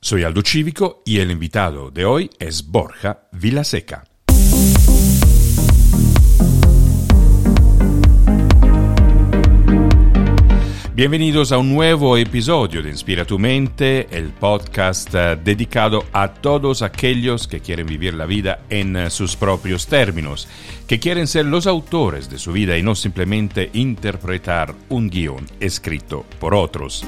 [0.00, 4.04] Soy Aldo Cívico y el invitado de hoy es Borja Vilaseca.
[10.94, 16.82] Bienvenidos a un nuevo episodio de Inspira tu mente, el podcast eh, dedicado a todos
[16.82, 20.48] aquellos que quieren vivir la vida en eh, sus propios términos,
[20.86, 26.24] que quieren ser los autores de su vida y no simplemente interpretar un guion escrito
[26.38, 27.04] por otros.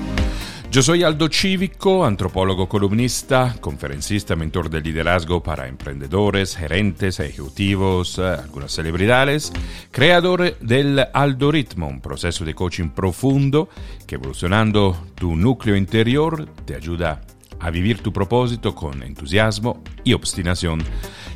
[0.70, 8.22] Yo soy Aldo Cívico, antropólogo columnista, conferencista, mentor de liderazgo para emprendedores, gerentes, ejecutivos, eh,
[8.22, 9.52] algunas celebridades,
[9.90, 13.68] creador del Aldoritmo, un proceso de coaching profundo
[14.06, 17.20] que evolucionando tu núcleo interior te ayuda
[17.58, 20.84] a vivir tu propósito con entusiasmo y obstinación,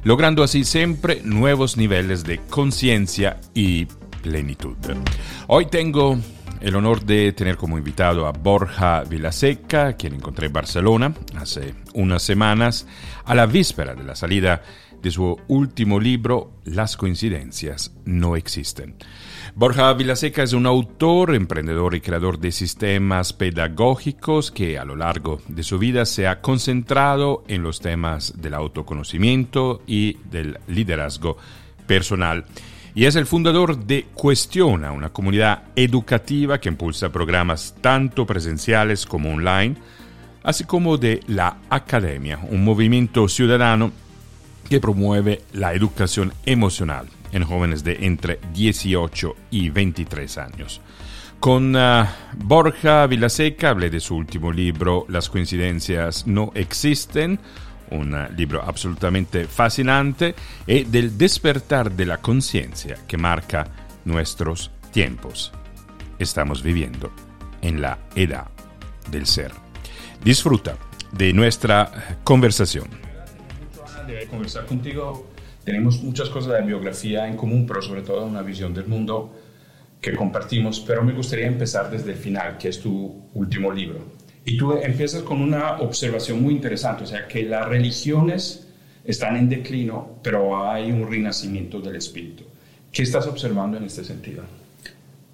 [0.04, 3.86] logrando así siempre nuevos niveles de conciencia y
[4.22, 4.76] plenitud.
[5.48, 6.20] Hoy tengo
[6.64, 12.22] el honor de tener como invitado a Borja Vilaseca, quien encontré en Barcelona hace unas
[12.22, 12.86] semanas,
[13.26, 14.62] a la víspera de la salida
[15.02, 18.96] de su último libro, Las coincidencias no existen.
[19.54, 25.42] Borja Vilaseca es un autor, emprendedor y creador de sistemas pedagógicos que a lo largo
[25.48, 31.36] de su vida se ha concentrado en los temas del autoconocimiento y del liderazgo
[31.86, 32.46] personal
[32.94, 39.32] y es el fundador de Cuestiona, una comunidad educativa que impulsa programas tanto presenciales como
[39.32, 39.74] online,
[40.44, 43.90] así como de la Academia, un movimiento ciudadano
[44.68, 50.80] que promueve la educación emocional en jóvenes de entre 18 y 23 años.
[51.40, 52.06] Con uh,
[52.36, 57.40] Borja Vilaseca hablé de su último libro Las coincidencias no existen,
[57.94, 60.34] un libro absolutamente fascinante,
[60.66, 63.66] y del despertar de la conciencia que marca
[64.04, 65.52] nuestros tiempos.
[66.18, 67.10] Estamos viviendo
[67.62, 68.46] en la edad
[69.10, 69.52] del ser.
[70.22, 70.76] Disfruta
[71.12, 72.88] de nuestra conversación.
[74.06, 75.30] De conversar contigo.
[75.64, 79.34] Tenemos muchas cosas de biografía en común, pero sobre todo una visión del mundo
[80.00, 80.80] que compartimos.
[80.80, 84.23] Pero me gustaría empezar desde el final, que es tu último libro.
[84.44, 88.66] Y tú empiezas con una observación muy interesante, o sea, que las religiones
[89.04, 92.44] están en declino, pero hay un renacimiento del espíritu.
[92.92, 94.42] ¿Qué estás observando en este sentido?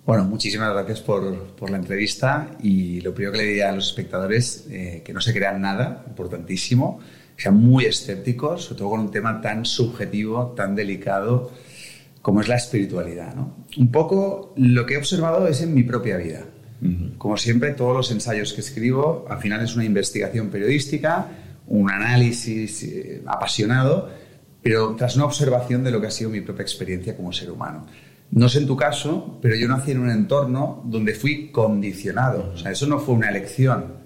[0.06, 3.88] Bueno, muchísimas gracias por, por la entrevista y lo primero que le diría a los
[3.88, 7.00] espectadores, eh, que no se crean nada, importantísimo,
[7.36, 11.50] sean muy escépticos, sobre todo con un tema tan subjetivo, tan delicado
[12.22, 13.34] como es la espiritualidad.
[13.34, 13.56] ¿no?
[13.76, 16.44] Un poco lo que he observado es en mi propia vida.
[17.18, 21.28] Como siempre, todos los ensayos que escribo al final es una investigación periodística,
[21.66, 24.10] un análisis eh, apasionado,
[24.62, 27.86] pero tras una observación de lo que ha sido mi propia experiencia como ser humano.
[28.30, 32.52] No sé en tu caso, pero yo nací en un entorno donde fui condicionado.
[32.54, 33.96] O sea, eso no fue una elección.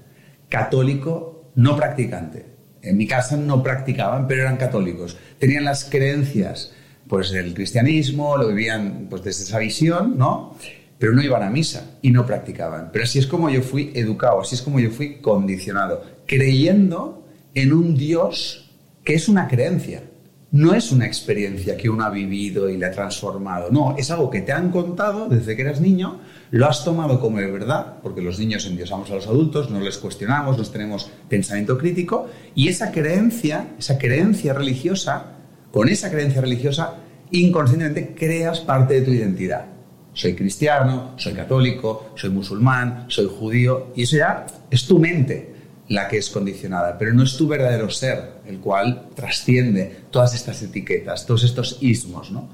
[0.49, 2.47] Católico no practicante.
[2.83, 5.17] En mi casa no practicaban, pero eran católicos.
[5.39, 6.73] Tenían las creencias
[7.07, 10.57] pues del cristianismo, lo vivían pues desde esa visión, ¿no?
[10.99, 12.91] Pero no iban a misa y no practicaban.
[12.93, 17.73] Pero así es como yo fui educado, así es como yo fui condicionado, creyendo en
[17.73, 18.71] un Dios
[19.05, 20.03] que es una creencia.
[20.51, 23.73] No es una experiencia que uno ha vivido y le ha transformado.
[23.73, 26.21] No, es algo que te han contado desde que eras niño,
[26.53, 29.99] lo has tomado como de verdad, porque los niños endiosamos a los adultos, no les
[29.99, 35.39] cuestionamos, no tenemos pensamiento crítico, y esa creencia, esa creencia religiosa,
[35.73, 36.99] con esa creencia religiosa,
[37.33, 39.74] inconscientemente creas parte de tu identidad
[40.15, 45.53] soy cristiano, soy católico, soy musulmán, soy judío, y eso ya es tu mente
[45.89, 50.63] la que es condicionada, pero no es tu verdadero ser, el cual trasciende todas estas
[50.63, 52.49] etiquetas, todos estos ismos, ¿no?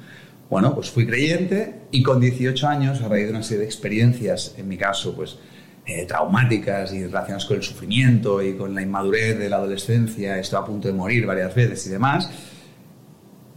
[0.49, 4.57] Bueno, pues fui creyente y con 18 años, a raíz de una serie de experiencias,
[4.59, 5.39] en mi caso, pues
[5.87, 10.65] eh, traumáticas y relacionadas con el sufrimiento y con la inmadurez de la adolescencia, estaba
[10.65, 12.29] a punto de morir varias veces y demás,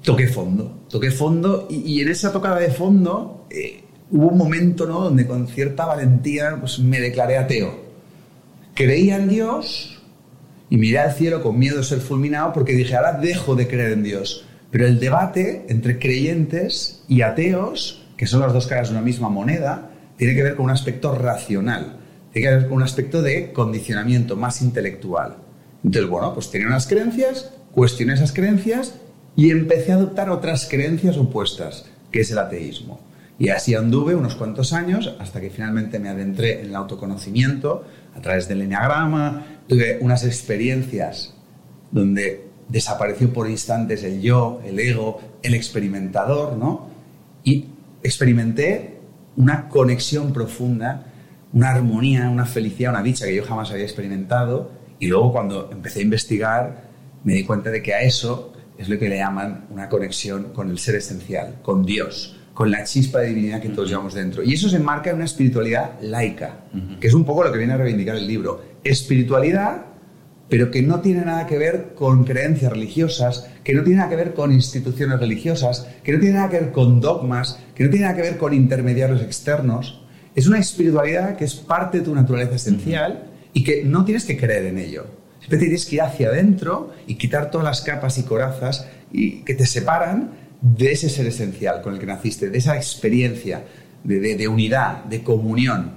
[0.04, 5.02] toqué fondo, toqué fondo y, en esa tocada de fondo eh, hubo un momento ¿no?
[5.02, 7.84] donde con cierta valentía pues, me declaré ateo.
[8.76, 10.02] Creía en Dios
[10.70, 13.92] y miré al cielo con miedo de ser fulminado porque dije, ahora dejo de creer
[13.92, 14.46] en Dios.
[14.70, 19.30] Pero el debate entre creyentes y ateos, que son las dos caras de una misma
[19.30, 21.98] moneda, tiene que ver con un aspecto racional,
[22.32, 25.38] tiene que ver con un aspecto de condicionamiento más intelectual.
[25.84, 28.96] Entonces, bueno, pues tenía unas creencias, cuestioné esas creencias
[29.36, 33.00] y empecé a adoptar otras creencias opuestas, que es el ateísmo.
[33.40, 37.84] Y así anduve unos cuantos años hasta que finalmente me adentré en el autoconocimiento
[38.16, 39.46] a través del enneagrama.
[39.68, 41.34] Tuve unas experiencias
[41.92, 46.88] donde desapareció por instantes el yo, el ego, el experimentador, ¿no?
[47.44, 47.66] Y
[48.04, 49.00] experimenté
[49.36, 51.06] una conexión profunda,
[51.54, 54.72] una armonía, una felicidad, una dicha que yo jamás había experimentado.
[55.00, 56.90] Y luego cuando empecé a investigar,
[57.24, 60.70] me di cuenta de que a eso es lo que le llaman una conexión con
[60.70, 64.44] el ser esencial, con Dios, con la chispa de divinidad que todos llevamos dentro.
[64.44, 66.66] Y eso se enmarca en una espiritualidad laica,
[67.00, 68.62] que es un poco lo que viene a reivindicar el libro.
[68.84, 69.86] Espiritualidad,
[70.50, 74.18] pero que no tiene nada que ver con creencias religiosas, que no tiene nada que
[74.18, 78.06] ver con instituciones religiosas, que no tiene nada que ver con dogmas, que no tiene
[78.06, 80.04] nada que ver con intermediarios externos.
[80.36, 84.38] Es una espiritualidad que es parte de tu naturaleza esencial y que no tienes que
[84.38, 85.06] creer en ello.
[85.40, 89.56] Simplemente tienes que ir hacia adentro y quitar todas las capas y corazas y que
[89.56, 93.66] te separan de ese ser esencial con el que naciste, de esa experiencia
[94.04, 95.92] de, unidad, de comunión.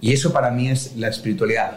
[0.00, 1.72] Y eso para mí es la espiritualidad.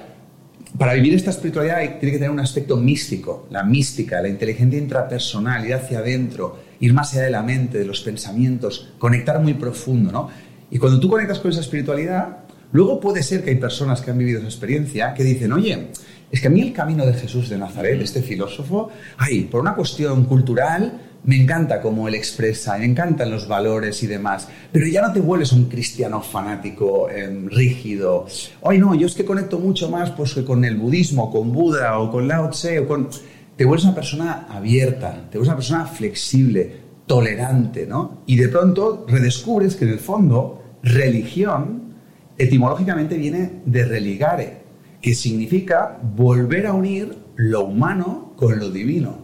[0.77, 5.65] Para vivir esta espiritualidad tiene que tener un aspecto místico, la mística, la inteligencia intrapersonal,
[5.65, 10.13] ir hacia adentro, ir más allá de la mente, de los pensamientos, conectar muy profundo.
[10.13, 10.29] ¿no?
[10.69, 12.37] Y cuando tú conectas con esa espiritualidad,
[12.71, 15.89] luego puede ser que hay personas que han vivido esa experiencia que dicen, oye,
[16.31, 19.75] es que a mí el camino de Jesús de Nazaret, este filósofo, ay, por una
[19.75, 25.01] cuestión cultural, me encanta cómo él expresa, me encantan los valores y demás, pero ya
[25.01, 28.25] no te vuelves un cristiano fanático, em, rígido.
[28.63, 32.11] Ay, no, yo es que conecto mucho más pues, con el budismo, con Buda o
[32.11, 33.09] con Lao Tse, o con...
[33.55, 38.23] Te vuelves una persona abierta, te vuelves una persona flexible, tolerante, ¿no?
[38.25, 41.93] Y de pronto redescubres que en el fondo religión
[42.37, 44.61] etimológicamente viene de religare,
[45.01, 49.20] que significa volver a unir lo humano con lo divino.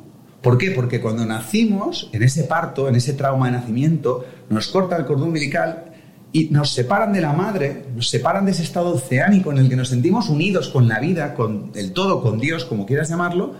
[0.47, 0.71] ¿Por qué?
[0.71, 5.27] Porque cuando nacimos, en ese parto, en ese trauma de nacimiento, nos corta el cordón
[5.27, 5.91] umbilical
[6.31, 9.75] y nos separan de la madre, nos separan de ese estado oceánico en el que
[9.75, 13.55] nos sentimos unidos con la vida, con el todo, con Dios, como quieras llamarlo,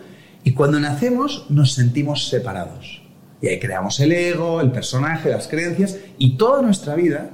[0.46, 3.02] y cuando nacemos nos sentimos separados.
[3.42, 7.32] Y ahí creamos el ego, el personaje, las creencias, y toda nuestra vida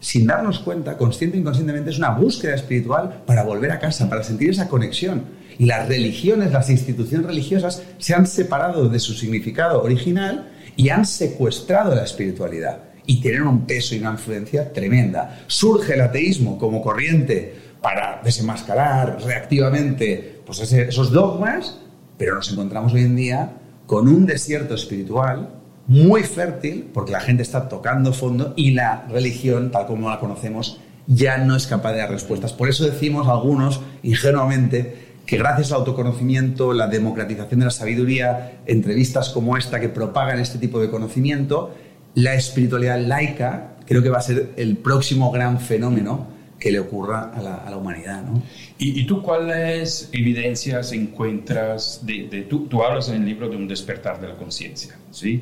[0.00, 4.22] sin darnos cuenta, consciente o inconscientemente, es una búsqueda espiritual para volver a casa, para
[4.22, 5.24] sentir esa conexión.
[5.58, 11.06] Y las religiones, las instituciones religiosas se han separado de su significado original y han
[11.06, 12.80] secuestrado la espiritualidad.
[13.06, 15.44] Y tienen un peso y una influencia tremenda.
[15.46, 21.78] Surge el ateísmo como corriente para desenmascarar reactivamente pues esos dogmas,
[22.18, 23.52] pero nos encontramos hoy en día
[23.86, 25.55] con un desierto espiritual
[25.86, 30.80] muy fértil porque la gente está tocando fondo y la religión, tal como la conocemos,
[31.06, 32.52] ya no es capaz de dar respuestas.
[32.52, 39.30] Por eso decimos algunos, ingenuamente, que gracias al autoconocimiento, la democratización de la sabiduría, entrevistas
[39.30, 41.74] como esta que propagan este tipo de conocimiento,
[42.14, 47.32] la espiritualidad laica creo que va a ser el próximo gran fenómeno que le ocurra
[47.34, 48.22] a la, humanidad.
[48.22, 48.42] ¿no?
[48.78, 52.00] ¿Y, tú cuáles evidencias encuentras?
[52.04, 55.40] De, tú, tú, hablas en el libro de un despertar de la conciencia, ¿sí?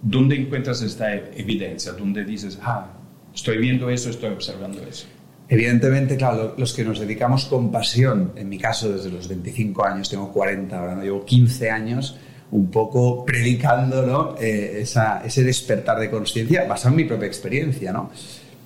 [0.00, 1.92] ¿Dónde encuentras esta evidencia?
[1.92, 2.86] ¿Dónde dices, ah,
[3.34, 5.06] estoy viendo eso, estoy observando eso?
[5.48, 10.10] Evidentemente, claro, los que nos dedicamos con pasión, en mi caso desde los 25 años,
[10.10, 11.02] tengo 40 ahora, ¿no?
[11.02, 12.16] llevo 15 años
[12.50, 14.34] un poco predicando ¿no?
[14.40, 17.92] Eh, ese despertar de conciencia basado en mi propia experiencia.
[17.92, 18.10] ¿no?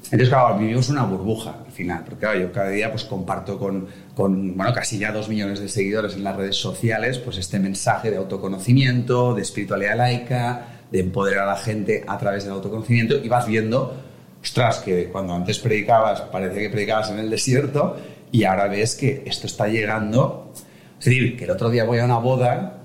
[0.05, 3.87] Entonces, claro, vivimos una burbuja al final, porque claro, yo cada día pues, comparto con,
[4.14, 8.11] con, bueno, casi ya dos millones de seguidores en las redes sociales pues, este mensaje
[8.11, 13.29] de autoconocimiento, de espiritualidad laica, de empoderar a la gente a través del autoconocimiento y
[13.29, 13.94] vas viendo,
[14.43, 17.97] ostras, que cuando antes predicabas parece que predicabas en el desierto
[18.31, 20.53] y ahora ves que esto está llegando.
[20.99, 22.78] Es decir, que el otro día voy a una boda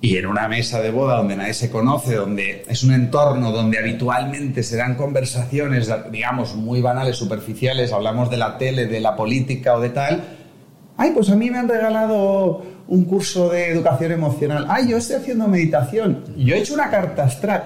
[0.00, 3.78] y en una mesa de boda donde nadie se conoce, donde es un entorno donde
[3.78, 9.74] habitualmente se dan conversaciones, digamos, muy banales, superficiales, hablamos de la tele, de la política
[9.74, 10.24] o de tal,
[10.96, 14.66] ay, pues a mí me han regalado un curso de educación emocional.
[14.68, 16.24] Ay, yo estoy haciendo meditación.
[16.36, 17.64] Yo he hecho una carta astral.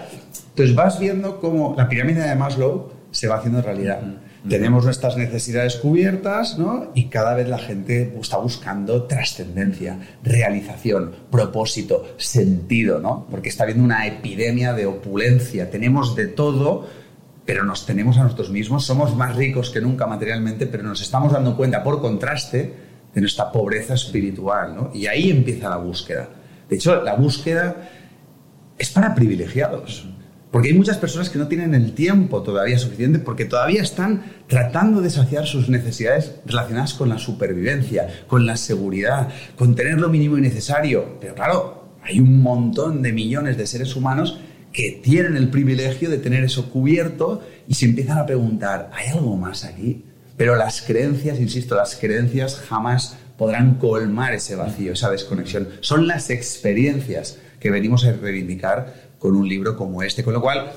[0.50, 4.00] Entonces vas viendo cómo la pirámide de Maslow se va haciendo realidad.
[4.48, 6.90] Tenemos nuestras necesidades cubiertas, ¿no?
[6.94, 13.26] Y cada vez la gente está buscando trascendencia, realización, propósito, sentido, ¿no?
[13.30, 15.70] Porque está habiendo una epidemia de opulencia.
[15.70, 16.86] Tenemos de todo,
[17.44, 18.86] pero nos tenemos a nosotros mismos.
[18.86, 23.50] Somos más ricos que nunca materialmente, pero nos estamos dando cuenta, por contraste, de nuestra
[23.50, 24.90] pobreza espiritual, ¿no?
[24.94, 26.28] Y ahí empieza la búsqueda.
[26.68, 27.90] De hecho, la búsqueda
[28.78, 30.06] es para privilegiados.
[30.50, 35.02] Porque hay muchas personas que no tienen el tiempo todavía suficiente porque todavía están tratando
[35.02, 40.38] de saciar sus necesidades relacionadas con la supervivencia, con la seguridad, con tener lo mínimo
[40.38, 41.18] y necesario.
[41.20, 44.40] Pero claro, hay un montón de millones de seres humanos
[44.72, 49.36] que tienen el privilegio de tener eso cubierto y se empiezan a preguntar, ¿hay algo
[49.36, 50.04] más aquí?
[50.38, 55.68] Pero las creencias, insisto, las creencias jamás podrán colmar ese vacío, esa desconexión.
[55.80, 60.22] Son las experiencias que venimos a reivindicar con un libro como este.
[60.22, 60.70] Con lo cual,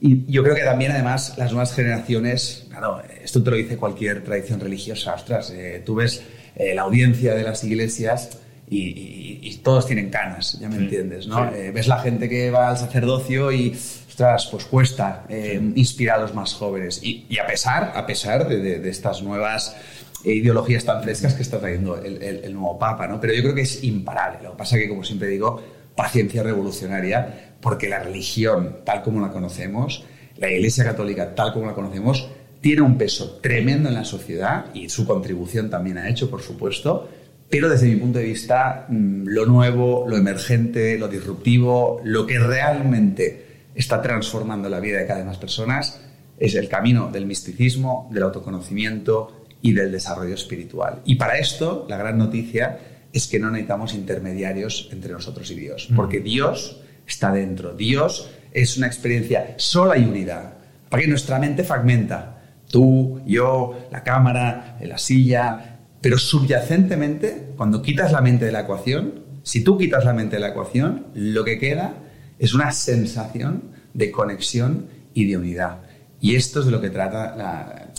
[0.00, 4.22] y yo creo que también, además, las nuevas generaciones, claro, esto te lo dice cualquier
[4.24, 6.22] tradición religiosa, ostras, eh, tú ves
[6.54, 8.38] eh, la audiencia de las iglesias
[8.70, 11.52] y, todos tienen canas, ya me entiendes, ¿no?
[11.52, 13.76] Eh, ves la gente que va al sacerdocio y,
[14.08, 17.00] ostras, pues cuesta eh, inspirar a los más jóvenes.
[17.02, 19.76] Y, a pesar, a pesar de, estas nuevas
[20.24, 23.20] ideologías tan frescas que está trayendo el, nuevo Papa, ¿no?
[23.20, 24.38] Pero yo creo que es imparable.
[24.42, 25.62] Lo que pasa es que, como siempre digo,
[25.94, 30.04] paciencia revolucionaria, porque la religión, tal como la conocemos,
[30.36, 34.88] la Iglesia Católica, tal como la conocemos, tiene un peso tremendo en la sociedad y
[34.90, 37.08] su contribución también ha hecho, por supuesto,
[37.50, 42.38] pero desde mi punto de vista, mm, lo nuevo, lo emergente, lo disruptivo, lo que
[42.38, 46.00] realmente está transformando la vida de cada vez más personas
[46.38, 51.02] es el camino del misticismo, del autoconocimiento y del desarrollo espiritual.
[51.04, 52.78] Y para esto, la gran noticia
[53.12, 57.74] es que no necesitamos intermediarios entre nosotros y Dios, porque Dios está dentro.
[57.74, 60.54] Dios es una experiencia sola y unidad,
[60.88, 62.36] para que nuestra mente fragmenta.
[62.70, 69.24] Tú, yo, la cámara, la silla, pero subyacentemente, cuando quitas la mente de la ecuación,
[69.42, 71.94] si tú quitas la mente de la ecuación, lo que queda
[72.38, 75.82] es una sensación de conexión y de unidad.
[76.20, 77.36] Y esto es de lo que trata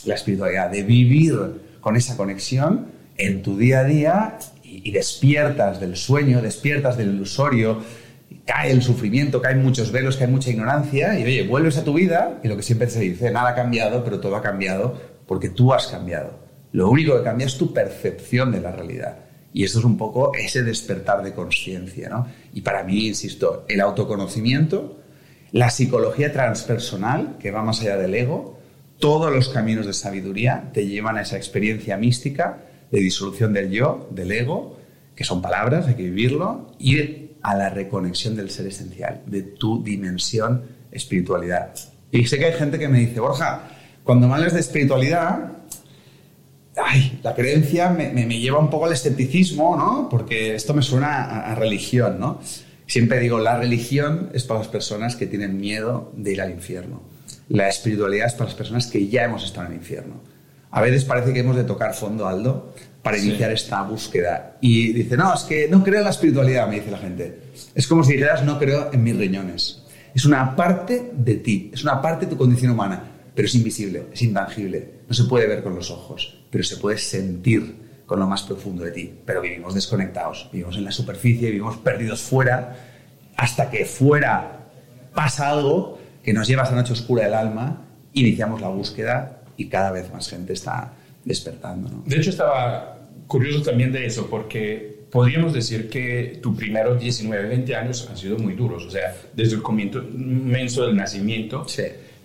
[0.05, 1.33] la, espiritualidad, de vivir
[1.79, 7.83] con esa conexión en tu día a día y, despiertas del sueño, despiertas del ilusorio,
[8.45, 12.39] cae el sufrimiento, caen muchos velos, cae mucha ignorancia y oye, vuelves a tu vida
[12.43, 15.73] y lo que siempre se dice, nada ha cambiado, pero todo ha cambiado porque tú
[15.73, 16.50] has cambiado.
[16.73, 19.17] Lo único que cambia es tu percepción de la realidad.
[19.53, 22.09] Y esto es un poco ese despertar de conciencia.
[22.09, 22.27] ¿no?
[22.53, 24.99] Y para mí, insisto, el autoconocimiento,
[25.51, 28.57] la psicología transpersonal, que va más allá del ego,
[28.99, 32.59] todos los caminos de sabiduría te llevan a esa experiencia mística
[32.91, 34.77] de disolución del yo, del ego,
[35.15, 39.83] que son palabras, hay que vivirlo, y a la reconexión del ser esencial, de tu
[39.83, 41.73] dimensión espiritualidad.
[42.11, 43.63] Y sé que hay gente que me dice, Borja,
[44.03, 45.51] cuando me hablas de espiritualidad,
[46.77, 50.07] ay, la creencia me, lleva un poco al escepticismo, ¿no?
[50.09, 52.39] Porque esto me suena a, religión, ¿no?
[52.87, 57.01] Siempre digo, la religión es para las personas que tienen miedo de ir al infierno.
[57.47, 60.21] La espiritualidad es para las personas que ya hemos estado en el infierno.
[60.71, 64.57] A veces parece que hemos de tocar fondo, Aldo, para iniciar esta búsqueda.
[64.61, 67.39] Y dice, no, es que no creo en la espiritualidad, me dice la gente.
[67.75, 69.83] Es como si dijeras, no creo en mis riñones.
[70.13, 73.03] Es una parte de ti, es una parte de tu condición humana,
[73.41, 76.99] pero es invisible, es intangible, no se puede ver con los ojos pero se puede
[76.99, 79.11] sentir con lo más profundo de ti.
[79.25, 82.75] Pero vivimos desconectados, vivimos en la superficie, vivimos perdidos fuera,
[83.37, 84.67] hasta que fuera
[85.15, 87.83] pasa algo que nos lleva a esa noche oscura del alma,
[88.13, 90.93] iniciamos la búsqueda y cada vez más gente está
[91.25, 92.03] despertando.
[92.05, 97.75] De hecho, estaba curioso también de eso, porque podríamos decir que tus primeros 19, 20
[97.75, 101.67] años han sido muy duros, o sea, desde el comienzo del nacimiento.
[101.67, 101.83] Sí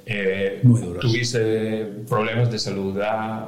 [0.08, 0.62] eh,
[1.00, 2.96] tuviste problemas de salud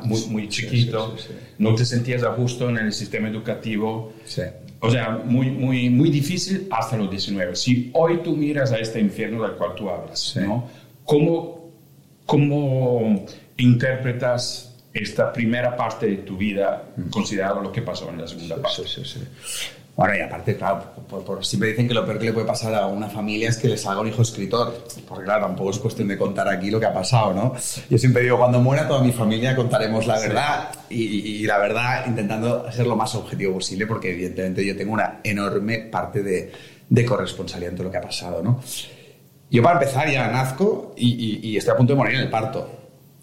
[0.03, 1.15] muy, muy chiquito,
[1.59, 4.13] no te sentías a gusto en el sistema educativo.
[4.81, 7.55] O sea, muy, muy, muy difícil hasta los 19.
[7.55, 10.69] Si hoy tú miras a este infierno del cual tú hablas, ¿no?
[11.05, 11.71] ¿Cómo,
[12.27, 13.25] ¿cómo
[13.57, 17.11] interpretas esta primera parte de tu vida, mm.
[17.11, 18.83] considerado lo que pasó en la segunda parte?
[19.99, 20.93] Bueno, y aparte, claro,
[21.41, 23.77] siempre dicen que lo peor que le puede pasar a una familia es que le
[23.77, 24.85] salga un hijo escritor.
[25.09, 27.57] Porque, claro, tampoco es cuestión de contar aquí lo que ha pasado, ¿no?
[27.91, 32.71] Yo siempre digo, cuando muera toda mi familia contaremos la verdad y, la verdad intentando
[32.71, 36.53] ser lo más objetivo posible, porque evidentemente yo tengo una enorme parte de,
[36.89, 38.61] de corresponsabilidad en todo lo que ha pasado, ¿no?
[39.51, 42.78] Yo, para empezar, ya nazco y, y estoy a punto de morir en el parto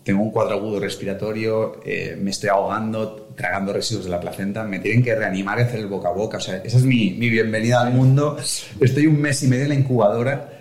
[0.06, 4.78] tengo un cuadro agudo respiratorio, eh, me estoy ahogando, tragando residuos de la placenta, me
[4.78, 6.38] tienen que reanimar y hacer el boca a boca.
[6.38, 8.38] O sea, esa es mi, mi bienvenida al mundo.
[8.80, 10.52] Estoy un mes y medio en la incubadora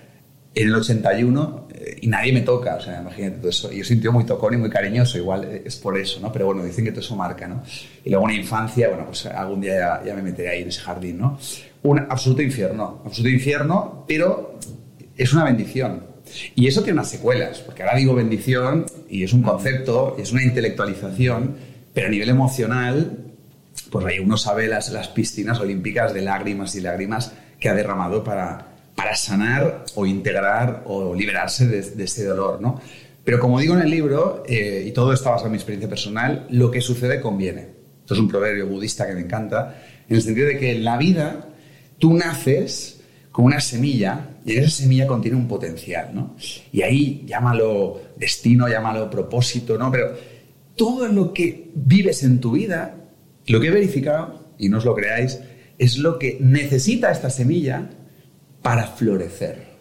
[0.55, 2.77] en el 81 eh, y nadie me toca.
[2.77, 3.71] O sea, imagínate todo eso.
[3.71, 6.33] Yo soy un tío muy tocón y muy cariñoso, igual es por eso, ¿no?
[6.33, 7.63] Pero bueno, dicen que todo eso marca, ¿no?
[8.03, 10.81] Y luego una infancia, bueno, pues algún día ya, ya me meteré ahí en ese
[10.81, 11.39] jardín, ¿no?
[11.83, 14.59] Un absoluto infierno, absoluto infierno, pero
[15.19, 16.14] es una bendición
[16.55, 20.43] y eso tiene unas secuelas, porque ahora digo bendición y es un concepto, es una
[20.43, 21.57] intelectualización,
[21.93, 23.19] pero a nivel emocional,
[23.91, 28.25] pues ahí uno sabe las, las piscinas olímpicas de lágrimas y lágrimas que ha derramado
[28.25, 32.81] para, para sanar o integrar o liberarse de, ese dolor, ¿no?
[33.25, 36.47] Pero como digo en el libro, eh, y todo está basado en mi experiencia personal,
[36.51, 37.69] lo que sucede conviene.
[38.01, 40.99] Esto es un proverbio budista que me encanta, en el sentido de que en la
[40.99, 41.49] vida
[41.99, 43.01] tú naces
[43.33, 46.37] como una semilla y esa semilla contiene un potencial, ¿no?
[46.71, 49.91] Y ahí llámalo destino, llámalo propósito, ¿no?
[49.91, 50.15] Pero
[50.77, 52.97] todo lo que vives en tu vida,
[53.47, 55.41] lo que he verificado, y no os lo creáis,
[55.79, 57.91] es lo que necesita esta semilla
[58.63, 59.75] para florecer.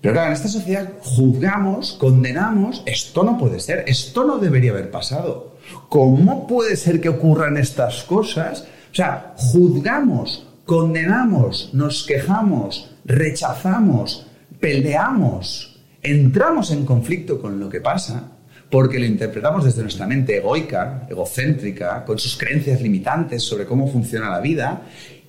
[0.00, 4.90] Pero claro, en esta sociedad juzgamos, condenamos, esto no puede ser, esto no debería haber
[4.90, 5.56] pasado.
[5.88, 8.66] ¿Cómo puede ser que ocurran estas cosas?
[8.90, 14.26] O sea, juzgamos, condenamos, nos quejamos, rechazamos,
[14.58, 18.36] peleamos, entramos en conflicto con lo que pasa
[18.70, 24.30] porque lo interpretamos desde nuestra mente egoica, egocéntrica, con sus creencias limitantes sobre cómo funciona
[24.30, 24.82] la vida,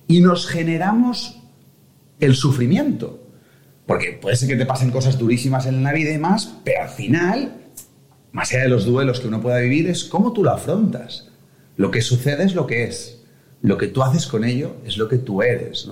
[0.06, 1.40] y nos generamos
[2.20, 3.18] el sufrimiento.
[3.84, 6.88] Porque puede ser que te pasen cosas durísimas en la vida y más, pero al
[6.88, 7.52] final,
[8.30, 11.28] más allá de los duelos que uno pueda vivir, es cómo tú lo afrontas.
[11.76, 13.24] Lo que sucede es lo que es.
[13.60, 15.88] Lo que tú haces con ello es lo que tú eres.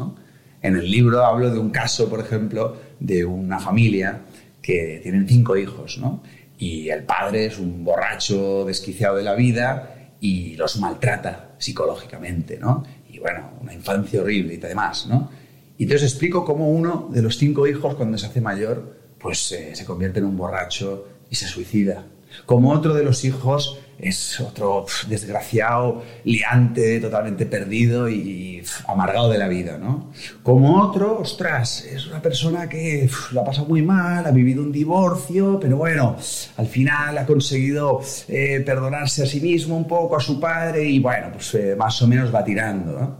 [0.63, 4.21] En el libro hablo de un caso, por ejemplo, de una familia
[4.61, 6.23] que tienen cinco hijos, ¿no?
[6.61, 12.85] y el padre es un borracho desquiciado de la vida y los maltrata psicológicamente, ¿no?
[13.09, 15.31] Y bueno, una infancia horrible y demás, ¿no?
[15.79, 19.75] Y entonces explico cómo uno de los cinco hijos, cuando se hace mayor, pues eh,
[19.75, 22.05] se convierte en un borracho y se suicida.
[22.47, 29.49] Como otro de los hijos es otro desgraciado, liante, totalmente perdido y amargado de la
[29.49, 30.11] vida, ¿no?
[30.43, 34.73] Como otro, ostras, es una persona que lo ha pasado muy mal, ha vivido un
[34.73, 36.17] divorcio, pero bueno,
[36.57, 40.99] al final ha conseguido eh, perdonarse a sí mismo un poco, a su padre y
[40.99, 43.19] bueno, pues eh, más o menos va tirando.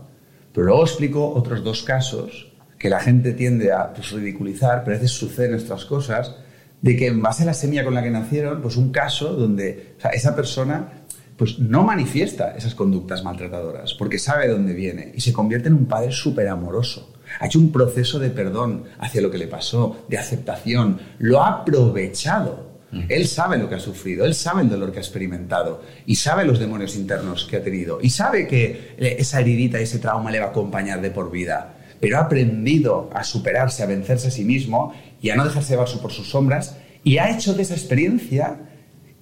[0.53, 4.99] Pero luego explico otros dos casos que la gente tiende a pues, ridiculizar, pero a
[4.99, 6.35] veces suceden estas cosas,
[6.81, 9.95] de que en base a la semilla con la que nacieron, pues un caso donde
[10.13, 11.01] esa persona
[11.37, 15.73] pues no manifiesta esas conductas maltratadoras, porque sabe de dónde viene y se convierte en
[15.73, 17.13] un padre súper amoroso.
[17.39, 21.61] Ha hecho un proceso de perdón hacia lo que le pasó, de aceptación, lo ha
[21.61, 22.69] aprovechado.
[23.07, 26.43] Él sabe lo que ha sufrido, él sabe el dolor que ha experimentado y sabe
[26.45, 30.47] los demonios internos que ha tenido y sabe que esa heridita, ese trauma le va
[30.47, 34.93] a acompañar de por vida pero ha aprendido a superarse, a vencerse a sí mismo
[35.21, 38.59] y a no dejarse llevar por sus sombras y ha hecho de esa experiencia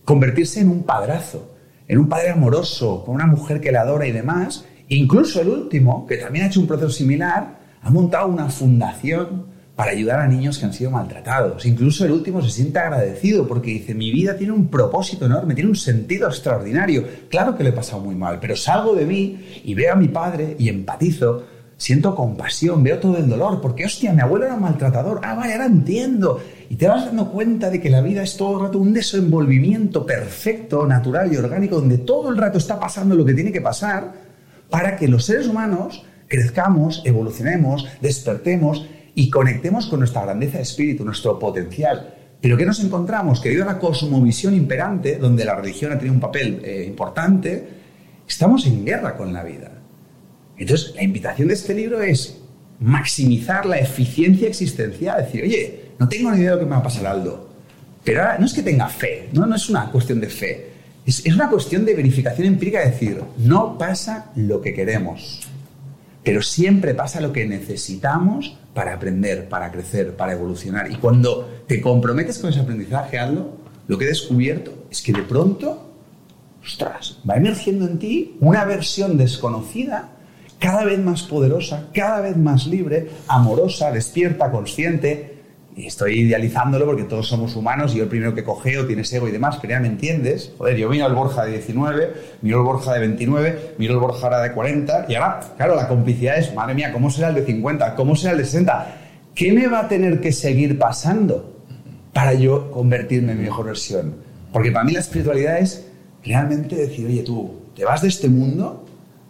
[0.06, 1.56] convertirse en un padrazo,
[1.88, 4.66] en un padre amoroso, con una mujer que le adora y demás.
[4.88, 9.92] incluso el último, que también ha hecho un proceso similar, ha montado una fundación para
[9.92, 11.66] ayudar a niños que han sido maltratados.
[11.66, 15.70] Incluso el último se siente agradecido porque dice, mi vida tiene un propósito enorme, tiene
[15.70, 17.06] un sentido extraordinario.
[17.30, 20.10] Claro que le he pasado muy mal, pero salgo de mí y veo a mi
[20.10, 21.46] padre y empatizo
[21.80, 25.66] siento compasión, veo todo el dolor, porque hostia, mi abuelo era maltratador, ah, vale, ahora
[25.66, 26.40] entiendo.
[26.70, 30.06] Y te vas dando cuenta de que la vida es todo el rato un desenvolvimiento
[30.06, 34.12] perfecto, natural y orgánico, donde todo el rato está pasando lo que tiene que pasar
[34.70, 41.06] para que los seres humanos crezcamos, evolucionemos, despertemos y conectemos con nuestra grandeza de espíritu,
[41.06, 42.14] nuestro potencial.
[42.42, 43.40] Pero ¿qué nos encontramos?
[43.40, 47.68] Que debido a la cosmovisión imperante, donde la religión ha tenido un papel eh, importante,
[48.28, 49.79] estamos en guerra con la vida.
[50.60, 52.38] Entonces, la invitación de este libro es
[52.80, 55.24] maximizar la eficiencia existencial.
[55.24, 57.50] Decir, oye, no tengo ni idea de lo que me va a pasar Aldo.
[58.04, 60.70] Pero no es que tenga fe, no, no es una cuestión de fe.
[61.06, 65.42] Es, es una cuestión de verificación empírica, de decir, no pasa lo que queremos,
[66.24, 70.92] pero siempre pasa lo que necesitamos para aprender, para crecer, para evolucionar.
[70.92, 75.24] Y cuando te comprometes con ese aprendizaje, Aldo, lo que he descubierto es que de
[75.24, 75.90] pronto,
[76.64, 80.10] ostras, va emergiendo en ti una versión desconocida
[80.60, 85.38] cada vez más poderosa, cada vez más libre, amorosa, despierta, consciente.
[85.76, 89.30] Y estoy idealizándolo porque todos somos humanos y yo el primero que cogeo tienes ego
[89.30, 90.52] y demás, pero ya me entiendes.
[90.58, 94.24] Joder, yo vino al Borja de 19, miro el Borja de 29, miro el Borja
[94.24, 97.46] ahora de 40 y ahora, claro, la complicidad es, madre mía, ¿cómo será el de
[97.46, 97.96] 50?
[97.96, 98.98] ¿Cómo será el de 60?
[99.34, 101.64] ¿Qué me va a tener que seguir pasando
[102.12, 104.16] para yo convertirme en mi mejor versión?
[104.52, 105.88] Porque para mí la espiritualidad es
[106.26, 108.86] realmente decir, oye, tú, te vas de este mundo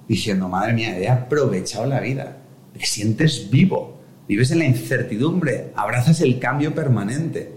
[0.09, 2.37] diciendo, madre mía, he aprovechado la vida,
[2.73, 7.53] te sientes vivo, vives en la incertidumbre, abrazas el cambio permanente.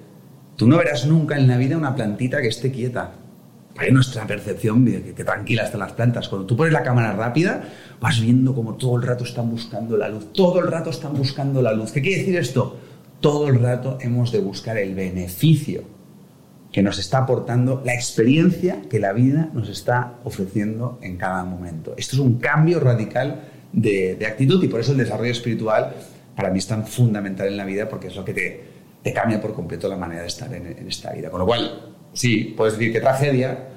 [0.57, 3.15] Tú no verás nunca en la vida una plantita que esté quieta.
[3.75, 6.29] Para nuestra percepción, que, que tranquila están las plantas.
[6.29, 7.65] Cuando tú pones la cámara rápida,
[7.99, 11.63] vas viendo como todo el rato están buscando la luz, todo el rato están buscando
[11.63, 11.91] la luz.
[11.91, 12.77] ¿Qué quiere decir esto?
[13.21, 15.85] Todo el rato hemos de buscar el beneficio
[16.73, 21.95] que nos está aportando la experiencia que la vida nos está ofreciendo en cada momento.
[21.99, 25.95] Esto es un cambio radical de, actitud y por eso el desarrollo espiritual
[26.35, 28.65] para mí es tan fundamental en la vida porque es lo que te,
[29.03, 31.29] te cambia por completo la manera de estar en, esta vida.
[31.29, 33.69] Con lo cual, sí, puedes decir que tragedia,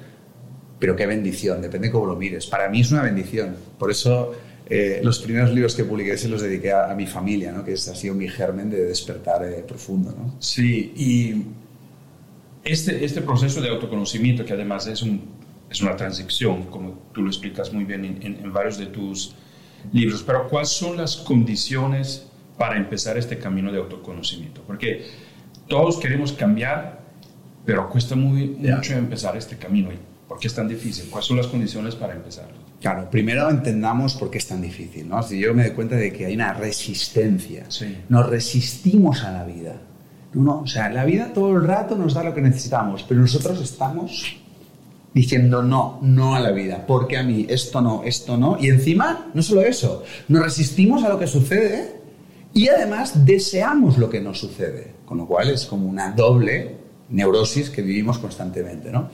[0.78, 2.46] pero qué bendición, depende cómo lo mires.
[2.46, 3.56] Para mí es una bendición.
[3.78, 4.32] Por eso
[4.68, 7.62] eh, los primeros libros que publiqué se los dediqué a, mi familia, ¿no?
[7.62, 10.14] que es, ha sido mi germen de despertar eh, profundo.
[10.16, 10.36] ¿no?
[10.40, 11.44] Sí, y
[12.66, 15.22] este, este proceso de autoconocimiento, que además es, un,
[15.70, 19.34] es una transición, como tú lo explicas muy bien en, en, varios de tus
[19.92, 22.26] libros, pero ¿cuáles son las condiciones
[22.58, 24.62] para empezar este camino de autoconocimiento?
[24.66, 25.06] Porque
[25.68, 27.02] todos queremos cambiar,
[27.64, 29.90] pero cuesta muy, mucho empezar este camino.
[30.26, 31.08] ¿Por qué es tan difícil?
[31.08, 32.56] ¿Cuáles son las condiciones para empezarlo?
[32.80, 35.22] Claro, primero entendamos por qué es tan difícil, ¿no?
[35.22, 37.64] Si yo me doy cuenta de que hay una resistencia.
[37.68, 37.96] Sí.
[38.08, 39.80] Nos resistimos a la vida.
[40.36, 44.36] O sea, la vida todo el rato nos da lo que necesitamos, pero nosotros estamos
[45.14, 48.58] diciendo no, no a la vida, porque a mí esto no, esto no.
[48.60, 52.00] Y encima, no solo eso, nos resistimos a lo que sucede
[52.52, 56.76] y además deseamos lo que nos sucede, con lo cual es como una doble
[57.08, 59.08] neurosis que vivimos constantemente, ¿no?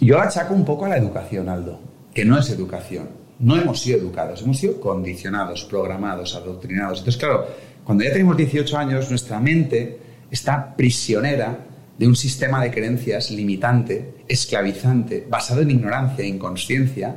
[0.00, 1.80] Yo achaco un poco a la educación, Aldo,
[2.14, 3.08] que no es educación.
[3.38, 7.00] No hemos sido educados, hemos sido condicionados, programados, adoctrinados.
[7.00, 7.46] Entonces, claro,
[7.84, 9.98] cuando ya tenemos 18 años, nuestra mente
[10.30, 11.66] está prisionera
[11.98, 17.16] de un sistema de creencias limitante, esclavizante, basado en ignorancia e inconsciencia,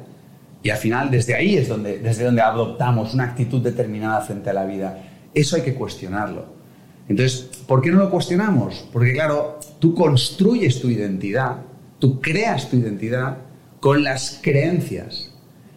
[0.61, 4.53] y al final desde ahí es donde, desde donde adoptamos una actitud determinada frente a
[4.53, 4.99] la vida.
[5.33, 6.55] Eso hay que cuestionarlo.
[7.07, 8.87] Entonces, ¿por qué no lo cuestionamos?
[8.91, 11.57] Porque claro, tú construyes tu identidad,
[11.99, 13.37] tú creas tu identidad
[13.79, 15.31] con las creencias.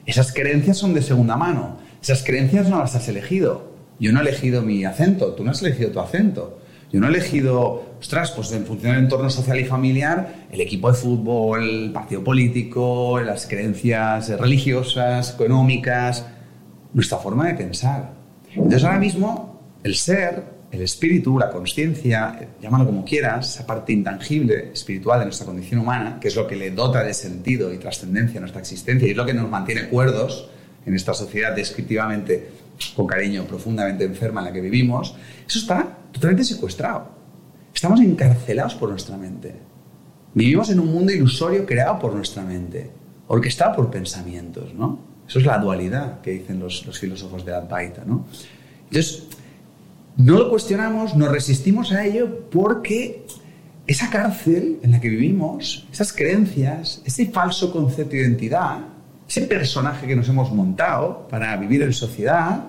[0.07, 1.77] Esas creencias son de segunda mano.
[2.03, 3.75] Esas creencias no las has elegido.
[4.01, 6.61] Yo no he elegido mi acento, tú no has elegido tu acento.
[6.91, 10.91] Yo no he elegido, ostras, pues en función del entorno social y familiar, el equipo
[10.91, 16.27] de fútbol, el partido político, las creencias religiosas, económicas,
[16.95, 18.15] nuestra forma de pensar.
[18.55, 24.71] Entonces ahora mismo el ser, el espíritu, la conciencia, llámalo como quieras, esa parte intangible,
[24.73, 28.39] espiritual de nuestra condición humana, que es lo que le dota de sentido y trascendencia
[28.39, 30.49] a nuestra existencia y es lo que nos mantiene cuerdos
[30.87, 32.49] en esta sociedad descriptivamente
[32.95, 35.15] con cariño, profundamente enferma en la que vivimos,
[35.47, 37.09] eso está totalmente secuestrado.
[37.75, 39.55] Estamos encarcelados por nuestra mente.
[40.35, 42.91] Vivimos en un mundo ilusorio creado por nuestra mente,
[43.29, 45.01] orquestado por pensamientos, ¿no?
[45.27, 48.25] Eso es la dualidad que dicen los, los filósofos de Advaita, ¿no?
[48.85, 49.25] Entonces,
[50.17, 53.27] no lo cuestionamos, nos resistimos a ello porque
[53.87, 58.81] esa cárcel en la que vivimos, esas creencias, ese falso concepto de identidad,
[59.29, 62.65] ese personaje que nos hemos montado para vivir en sociedad,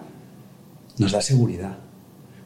[0.97, 1.77] nos da seguridad,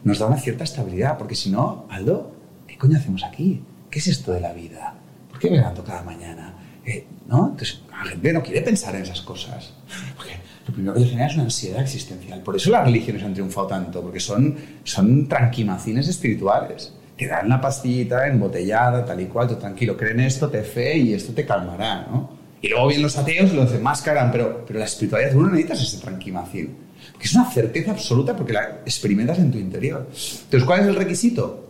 [0.03, 2.31] nos da una cierta estabilidad, porque si no, Aldo,
[2.67, 3.63] ¿qué coño hacemos aquí?
[3.89, 4.93] ¿Qué es esto de la vida?
[5.29, 6.53] ¿Por qué me levanto cada mañana?
[6.85, 7.49] Eh, ¿no?
[7.49, 9.73] Entonces, la gente no quiere pensar en esas cosas.
[10.15, 10.33] Porque
[10.67, 12.41] lo primero que genera es una ansiedad existencial.
[12.41, 16.93] Por eso las religiones han triunfado tanto, porque son, son tranquimacines espirituales.
[17.17, 21.13] Te dan la pastillita embotellada, tal y cual, tú tranquilo, creen esto, te fe y
[21.13, 22.42] esto te calmará, ¿no?
[22.63, 25.81] Y luego vienen los ateos y los demascaran, pero, pero la espiritualidad, tú no necesitas
[25.81, 26.73] ese tranquimacín.
[27.11, 30.07] Porque es una certeza absoluta porque la experimentas en tu interior.
[30.09, 31.67] Entonces, ¿cuál es el requisito?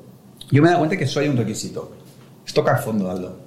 [0.52, 1.96] Yo me he dado cuenta que eso hay un requisito.
[2.46, 3.40] Es tocar fondo, Aldo.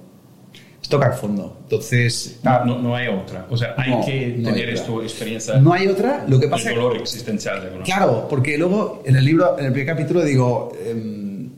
[0.81, 1.59] Es tocar fondo.
[1.63, 2.41] Entonces...
[2.43, 3.47] No, no, no hay otra.
[3.49, 6.25] O sea, hay No, que hay tener esta experiencia No hay otra.
[6.27, 7.77] Lo que pasa el dolor existencial.
[7.77, 7.83] ¿no?
[7.85, 11.51] Claro, porque luego en el libro, en el primer capítulo digo, em,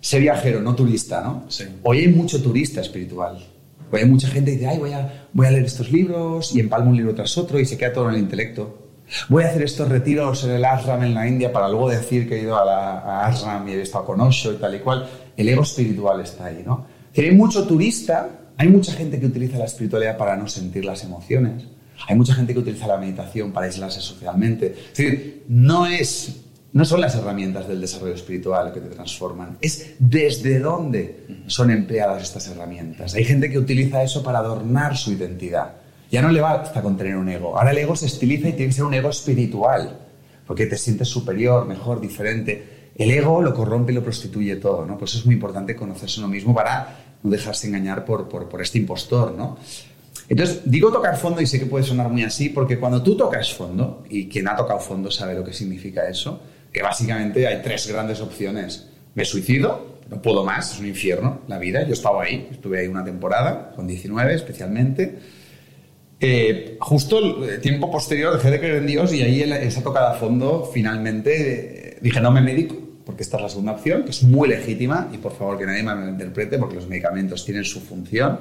[0.00, 1.44] sé viajero, no turista, ¿no?
[1.48, 1.64] Sí.
[1.82, 3.55] Hoy hay mucho turista espiritual.
[3.90, 6.60] Hoy hay mucha gente que dice, ay, voy a, voy a leer estos libros y
[6.60, 8.86] empalmo un libro tras otro y se queda todo en el intelecto.
[9.28, 12.36] Voy a hacer estos retiros en el ashram en la India para luego decir que
[12.36, 15.08] he ido a, la, a ashram y he estado con Osho y tal y cual.
[15.36, 16.86] El ego espiritual está ahí, ¿no?
[17.10, 21.04] Decir, hay mucho turista, hay mucha gente que utiliza la espiritualidad para no sentir las
[21.04, 21.64] emociones.
[22.08, 24.74] Hay mucha gente que utiliza la meditación para aislarse socialmente.
[24.92, 29.94] Es decir, no es no son las herramientas del desarrollo espiritual que te transforman, es
[29.98, 33.14] desde dónde son empleadas estas herramientas.
[33.14, 35.74] Hay gente que utiliza eso para adornar su identidad.
[36.10, 37.58] Ya no le basta con tener un ego.
[37.58, 39.98] Ahora el ego se estiliza y tiene que ser un ego espiritual,
[40.46, 42.90] porque te sientes superior, mejor, diferente.
[42.94, 44.98] El ego lo corrompe y lo prostituye todo, ¿no?
[44.98, 48.62] Por eso es muy importante conocerse uno mismo para no dejarse engañar por, por, por
[48.62, 49.56] este impostor, ¿no?
[50.28, 53.54] Entonces, digo tocar fondo y sé que puede sonar muy así, porque cuando tú tocas
[53.54, 56.40] fondo, y quien ha tocado fondo sabe lo que significa eso,
[56.76, 58.88] que básicamente hay tres grandes opciones.
[59.14, 62.86] Me suicido, no puedo más, es un infierno la vida, yo estaba ahí, estuve ahí
[62.86, 65.18] una temporada, con 19 especialmente.
[66.20, 70.14] Eh, justo el tiempo posterior dejé de creer en Dios y ahí esa tocada a
[70.16, 74.22] fondo finalmente eh, dije no me medico, porque esta es la segunda opción, que es
[74.22, 78.38] muy legítima y por favor que nadie me malinterprete porque los medicamentos tienen su función.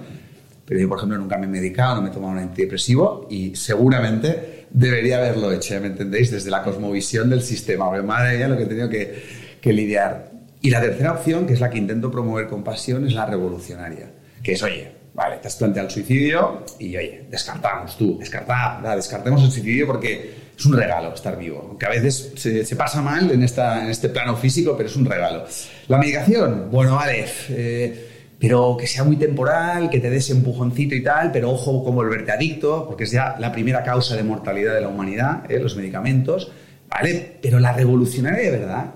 [0.65, 3.55] Pero yo, por ejemplo, nunca me he medicado, no me he tomado un antidepresivo y
[3.55, 6.31] seguramente debería haberlo hecho, ¿ya me entendéis?
[6.31, 7.85] Desde la cosmovisión del sistema.
[7.87, 9.23] Porque madre mía lo que he tenido que,
[9.61, 10.31] que lidiar.
[10.61, 14.09] Y la tercera opción, que es la que intento promover con pasión, es la revolucionaria.
[14.41, 18.95] Que es, oye, vale, te has planteado el suicidio y, oye, descartamos tú, descartad, ¿verdad?
[18.95, 21.63] descartemos el suicidio porque es un regalo estar vivo.
[21.69, 24.95] Aunque a veces se, se pasa mal en, esta, en este plano físico, pero es
[24.95, 25.45] un regalo.
[25.87, 27.25] La medicación, bueno, vale.
[27.49, 31.83] Eh, pero que sea muy temporal, que te dé ese empujoncito y tal, pero ojo
[31.83, 35.59] con volverte adicto, porque es ya la primera causa de mortalidad de la humanidad, ¿eh?
[35.59, 36.51] los medicamentos,
[36.89, 37.37] ¿vale?
[37.41, 38.93] Pero la revolucionaria de verdad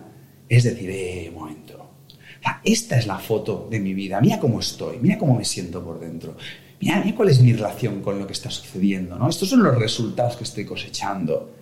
[0.49, 1.91] es decir, eh, momento,
[2.63, 5.99] esta es la foto de mi vida, mira cómo estoy, mira cómo me siento por
[5.99, 6.35] dentro.
[6.81, 9.29] mira, mira cuál es mi relación con lo que está sucediendo, ¿no?
[9.29, 11.53] Estos son los resultados que estoy cosechando.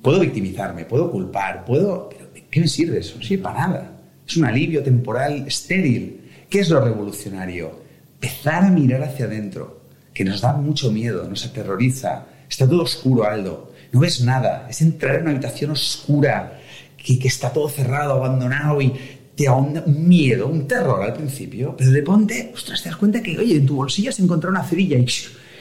[0.00, 2.08] Puedo victimizarme, puedo culpar, puedo...
[2.08, 3.16] Pero ¿qué me sirve eso?
[3.16, 4.00] No sirve para nada.
[4.26, 6.20] Es un alivio temporal estéril.
[6.48, 7.80] ¿Qué es lo revolucionario?
[8.14, 9.82] Empezar a mirar hacia adentro,
[10.14, 12.26] que nos da mucho miedo, nos aterroriza.
[12.48, 13.72] Está todo oscuro, Aldo.
[13.92, 14.66] No ves nada.
[14.70, 16.60] Es entrar en una habitación oscura,
[16.96, 18.92] que, que está todo cerrado, abandonado y
[19.36, 21.74] te da un, miedo, un terror al principio.
[21.76, 24.64] Pero de ponte, ostras, te das cuenta que, oye, en tu bolsillo has encontrado una
[24.64, 25.06] cerilla y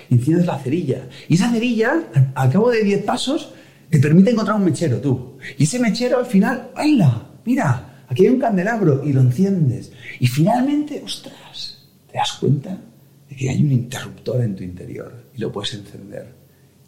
[0.09, 1.07] enciendes la cerilla.
[1.27, 3.49] Y esa cerilla, al, cabo de 10 pasos,
[3.89, 5.37] te permite encontrar un mechero tú.
[5.57, 7.27] Y ese mechero al final, ¡hala!
[7.43, 9.91] Mira, aquí hay un candelabro y lo enciendes.
[10.19, 12.79] Y finalmente, ostras, te das cuenta
[13.29, 16.33] de que hay un interruptor en tu interior y lo puedes encender.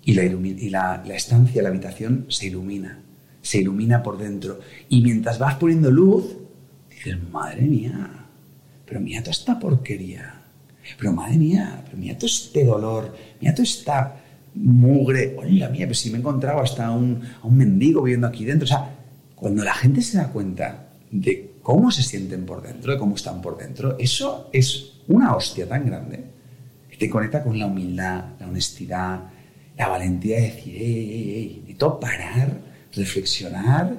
[0.03, 3.01] Y la, y la, la estancia, la habitación se ilumina,
[3.41, 4.59] se ilumina por dentro.
[4.87, 6.37] Y mientras vas poniendo luz,
[6.89, 8.25] dices, madre mía,
[8.85, 10.41] pero mira toda esta porquería.
[10.97, 14.21] Pero madre mía, pero mira todo este dolor, mira toda esta
[14.55, 15.35] mugre.
[15.37, 18.63] Hola mía, pues si me he encontrado hasta un, a un mendigo viviendo aquí dentro.
[18.63, 18.95] O sea,
[19.35, 23.41] cuando la gente se da cuenta de cómo se sienten por dentro, de cómo están
[23.41, 26.23] por dentro, eso es una hostia tan grande
[26.89, 29.23] que te conecta con la humildad, la honestidad,
[29.77, 32.59] la valentía de decir, ey, ey, ey, necesito parar,
[32.93, 33.95] reflexionar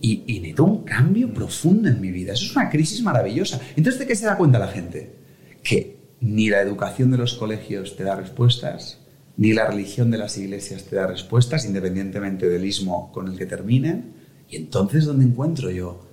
[0.00, 2.32] y, y necesito un cambio profundo en mi vida.
[2.32, 3.60] Eso es una crisis maravillosa.
[3.76, 5.12] Entonces, ¿de qué se da cuenta la gente?
[5.62, 8.98] Que ni la educación de los colegios te da respuestas,
[9.36, 13.46] ni la religión de las iglesias te da respuestas, independientemente del ismo con el que
[13.46, 14.12] terminen.
[14.48, 16.09] Y entonces, ¿dónde encuentro yo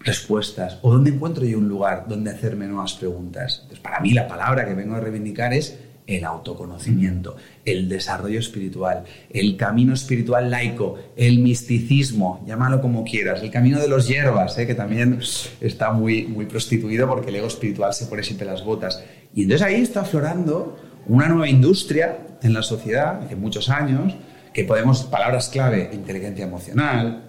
[0.00, 0.78] respuestas?
[0.82, 3.60] ¿O dónde encuentro yo un lugar donde hacerme nuevas preguntas?
[3.62, 9.04] Entonces, para mí la palabra que vengo a reivindicar es el autoconocimiento, el desarrollo espiritual,
[9.28, 14.66] el camino espiritual laico, el misticismo, llámalo como quieras, el camino de los hierbas, ¿eh?
[14.66, 15.20] que también
[15.60, 19.04] está muy, muy prostituido porque el ego espiritual se pone siempre las botas.
[19.34, 24.14] Y entonces ahí está aflorando una nueva industria en la sociedad, hace muchos años,
[24.54, 27.24] que podemos, palabras clave, inteligencia emocional,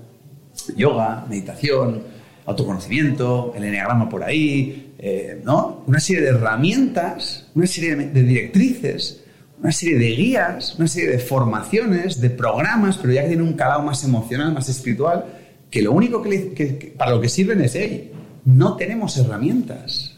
[0.77, 2.03] yoga, meditación,
[2.45, 5.83] autoconocimiento, el enneagrama por ahí, eh, ¿no?
[5.87, 9.23] Una serie de herramientas, una serie de, directrices,
[9.61, 13.53] una serie de guías, una serie de formaciones, de programas, pero ya que tienen un
[13.53, 15.25] calado más emocional, más espiritual,
[15.69, 18.11] que lo único que, le- que- para lo que sirven es, hey,
[18.45, 20.15] no tenemos herramientas.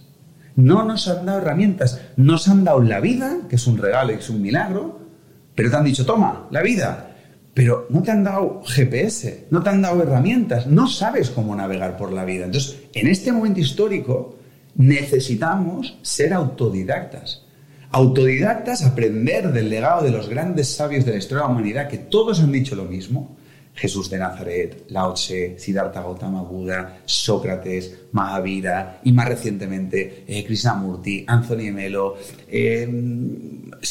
[0.55, 1.99] No nos han dado herramientas.
[2.17, 4.99] Nos han dado la vida, que es un regalo y es un milagro,
[5.55, 7.10] pero te han dicho, toma, la vida.
[7.53, 11.97] Pero no te han dado GPS, no te han dado herramientas, no sabes cómo navegar
[11.97, 12.45] por la vida.
[12.45, 14.37] Entonces, en este momento histórico,
[14.75, 17.45] necesitamos ser autodidactas.
[17.91, 21.97] Autodidactas, aprender del legado de los grandes sabios de la historia de la humanidad, que
[21.97, 23.35] todos han dicho lo mismo.
[23.73, 31.23] Jesús de Nazaret, Lao Tse, Siddhartha Gautama Buda, Sócrates, Mahavira y más recientemente eh, Krishnamurti,
[31.27, 32.17] Anthony Melo,
[32.49, 32.87] eh,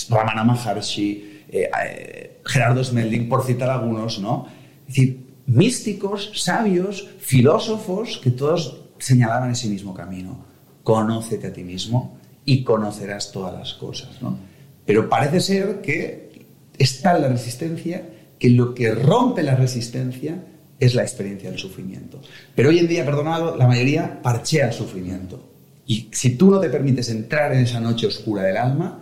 [0.09, 4.47] Ramana Maharshi, eh, eh, Gerardo Smelding, por citar algunos, ¿no?
[4.89, 10.45] Es decir, místicos, sabios, filósofos que todos señalaban ese mismo camino.
[10.83, 14.39] Conócete a ti mismo y conocerás todas las cosas, ¿no?
[14.87, 16.47] Pero parece ser que
[16.79, 18.09] está la resistencia,
[18.39, 20.43] que lo que rompe la resistencia
[20.79, 22.21] es la experiencia del sufrimiento.
[22.55, 25.49] Pero hoy en día, perdonado, la mayoría parchea el sufrimiento.
[25.87, 29.00] Y si tú no te permites entrar en esa noche oscura del alma,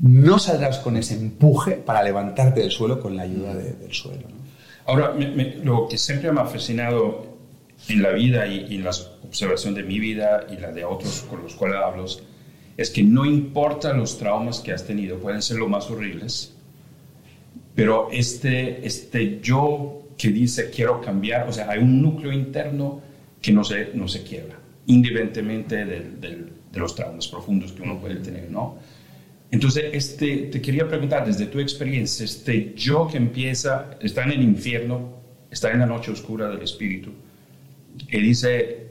[0.00, 4.22] no saldrás con ese empuje para levantarte del suelo con la ayuda de- del suelo.
[4.28, 4.36] ¿no?
[4.86, 7.26] Ahora, me- me- lo que siempre me ha fascinado
[7.88, 8.90] en la vida y, y en la
[9.24, 12.04] observación de mi vida y la de otros con los cuales hablo,
[12.76, 16.52] es que no importa los traumas que has tenido, pueden ser los más horribles,
[17.74, 23.00] pero este, este yo que dice quiero cambiar, o sea, hay un núcleo interno
[23.40, 24.56] que no se, no se quiebra,
[24.86, 28.76] independientemente del- del- de los traumas profundos que uno puede tener, ¿no?
[29.50, 34.42] Entonces, este, te quería preguntar, desde tu experiencia, este yo que empieza, está en el
[34.42, 37.10] infierno, está en la noche oscura del espíritu,
[38.08, 38.88] y dice,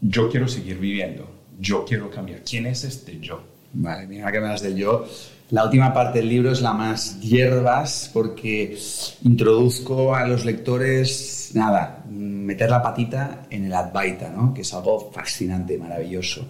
[0.00, 2.42] yo quiero seguir viviendo, yo quiero cambiar.
[2.48, 3.42] ¿Quién es este yo?
[3.72, 5.06] Vale, mira que me das del yo.
[5.50, 8.76] La última parte del libro es la más hierbas porque
[9.22, 14.52] introduzco a los lectores, nada, meter la patita en el Advaita, ¿no?
[14.52, 16.48] que es algo fascinante, maravilloso.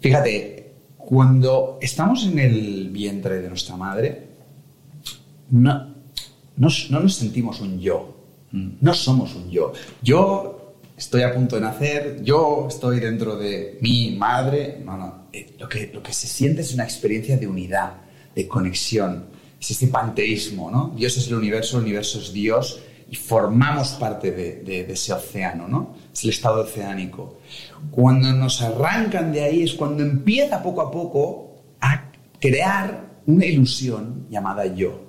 [0.00, 0.59] Fíjate,
[1.06, 4.28] cuando estamos en el vientre de nuestra madre,
[5.50, 5.94] no,
[6.56, 8.16] no, no nos sentimos un yo,
[8.52, 9.72] no somos un yo.
[10.02, 15.54] Yo estoy a punto de nacer, yo estoy dentro de mi madre, no, no, eh,
[15.58, 17.94] lo que, lo que se siente es una experiencia de unidad,
[18.34, 19.26] de conexión,
[19.60, 20.92] es ese panteísmo, ¿no?
[20.96, 22.80] Dios es el universo, el universo es Dios
[23.10, 25.94] y formamos parte de, ese océano, ¿no?
[26.12, 27.38] Es el estado oceánico.
[27.90, 31.50] Cuando nos arrancan de ahí es cuando empieza poco a poco
[32.38, 35.02] crear una ilusión llamada yo.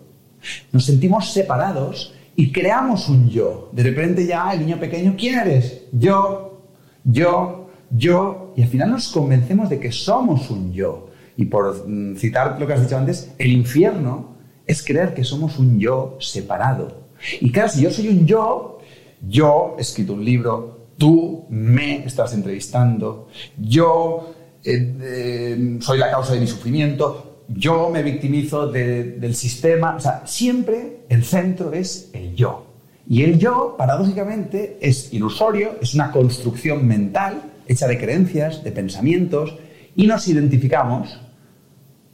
[0.72, 3.70] Nos sentimos separados y creamos un yo.
[3.72, 5.84] De repente ya el niño pequeño, ¿quién eres?
[5.92, 6.64] Yo,
[7.04, 8.54] yo, yo.
[8.58, 11.10] Y al final nos convencemos de que somos un yo.
[11.38, 11.86] Y por
[12.18, 14.36] citar lo que has dicho antes, el infierno
[14.66, 17.01] es creer que somos un yo separado.
[17.40, 18.80] Y claro, si yo soy un yo,
[19.28, 26.34] yo he escrito un libro, tú me estás entrevistando, yo eh, eh, soy la causa
[26.34, 32.36] de mi sufrimiento, yo me victimizo del sistema, o sea, siempre el centro es el
[32.36, 32.68] yo.
[33.08, 39.56] Y el yo, paradójicamente, es ilusorio, es una construcción mental hecha de creencias, de pensamientos,
[39.96, 41.20] y nos identificamos.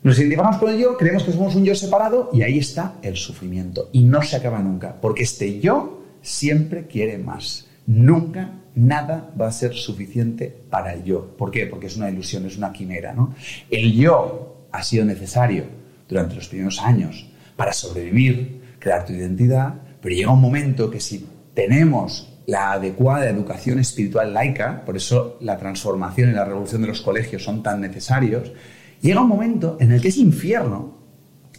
[0.07, 3.17] Nos identificamos con el yo, creemos que somos un yo separado y ahí está el
[3.17, 3.89] sufrimiento.
[3.91, 7.67] Y no se acaba nunca, porque este yo siempre quiere más.
[7.87, 11.35] Nunca nada va a ser suficiente para el yo.
[11.35, 11.65] ¿Por qué?
[11.65, 13.11] Porque es una ilusión, es una quimera.
[13.11, 13.35] ¿no?
[13.69, 15.65] El yo ha sido necesario
[16.07, 21.27] durante los primeros años para sobrevivir, crear tu identidad, pero llega un momento que si
[21.53, 27.01] tenemos la adecuada educación espiritual laica, por eso la transformación y la revolución de los
[27.01, 28.53] colegios son tan necesarios,
[29.01, 30.97] llega un momento en el que ese infierno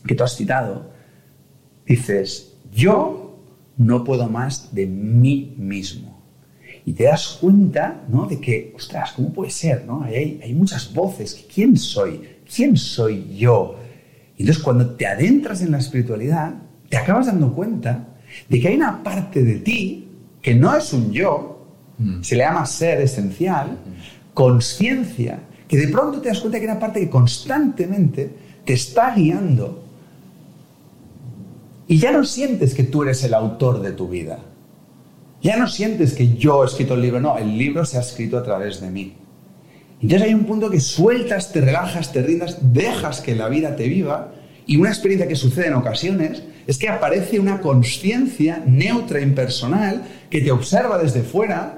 [0.07, 0.90] que tú has citado,
[1.87, 3.38] dices, yo
[3.77, 6.18] no puedo más de mí mismo.
[6.85, 8.27] Y te das cuenta ¿no?
[8.27, 9.85] de que, ostras, ¿cómo puede ser?
[9.85, 10.03] ¿no?
[10.03, 11.46] Hay, hay muchas voces.
[11.53, 12.22] ¿Quién soy?
[12.55, 13.77] ¿quién soy yo?
[14.37, 16.55] Y entonces cuando te adentras en la espiritualidad,
[16.88, 18.07] te acabas dando cuenta
[18.48, 20.09] de que hay una parte de ti
[20.40, 21.66] que no es un yo,
[21.98, 22.22] mm.
[22.22, 24.35] se le llama ser esencial, mm.
[24.35, 28.31] conciencia, que de pronto te das cuenta que hay una parte que constantemente
[28.64, 29.85] te está guiando
[31.87, 34.40] y ya no sientes que tú eres el autor de tu vida.
[35.40, 38.37] Ya no sientes que yo he escrito el libro, no, el libro se ha escrito
[38.38, 39.14] a través de mí.
[40.00, 43.88] Entonces hay un punto que sueltas, te relajas, te rindas, dejas que la vida te
[43.88, 44.33] viva
[44.66, 50.42] y una experiencia que sucede en ocasiones es que aparece una conciencia neutra, impersonal, que
[50.42, 51.78] te observa desde fuera,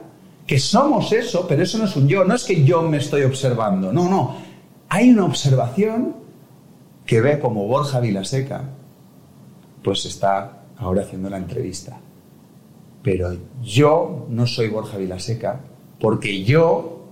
[0.50, 3.22] que somos eso, pero eso no es un yo, no es que yo me estoy
[3.22, 4.34] observando, no, no.
[4.88, 6.16] Hay una observación
[7.06, 8.64] que ve como Borja Vilaseca,
[9.84, 12.00] pues está ahora haciendo la entrevista.
[13.00, 15.60] Pero yo no soy Borja Vilaseca,
[16.00, 17.04] porque yo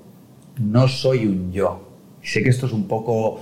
[0.57, 1.81] no soy un yo.
[2.21, 3.39] Sé que esto es un poco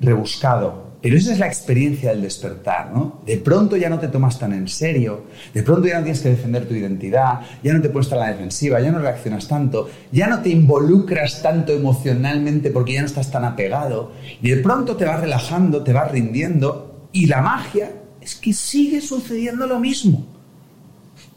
[0.00, 3.20] rebuscado, pero esa es la experiencia del despertar, ¿no?
[3.24, 6.30] De pronto ya no te tomas tan en serio, de pronto ya no tienes que
[6.30, 9.88] defender tu identidad, ya no te puedes estar a la defensiva, ya no reaccionas tanto,
[10.10, 14.96] ya no te involucras tanto emocionalmente porque ya no estás tan apegado, y de pronto
[14.96, 20.26] te vas relajando, te vas rindiendo, y la magia es que sigue sucediendo lo mismo.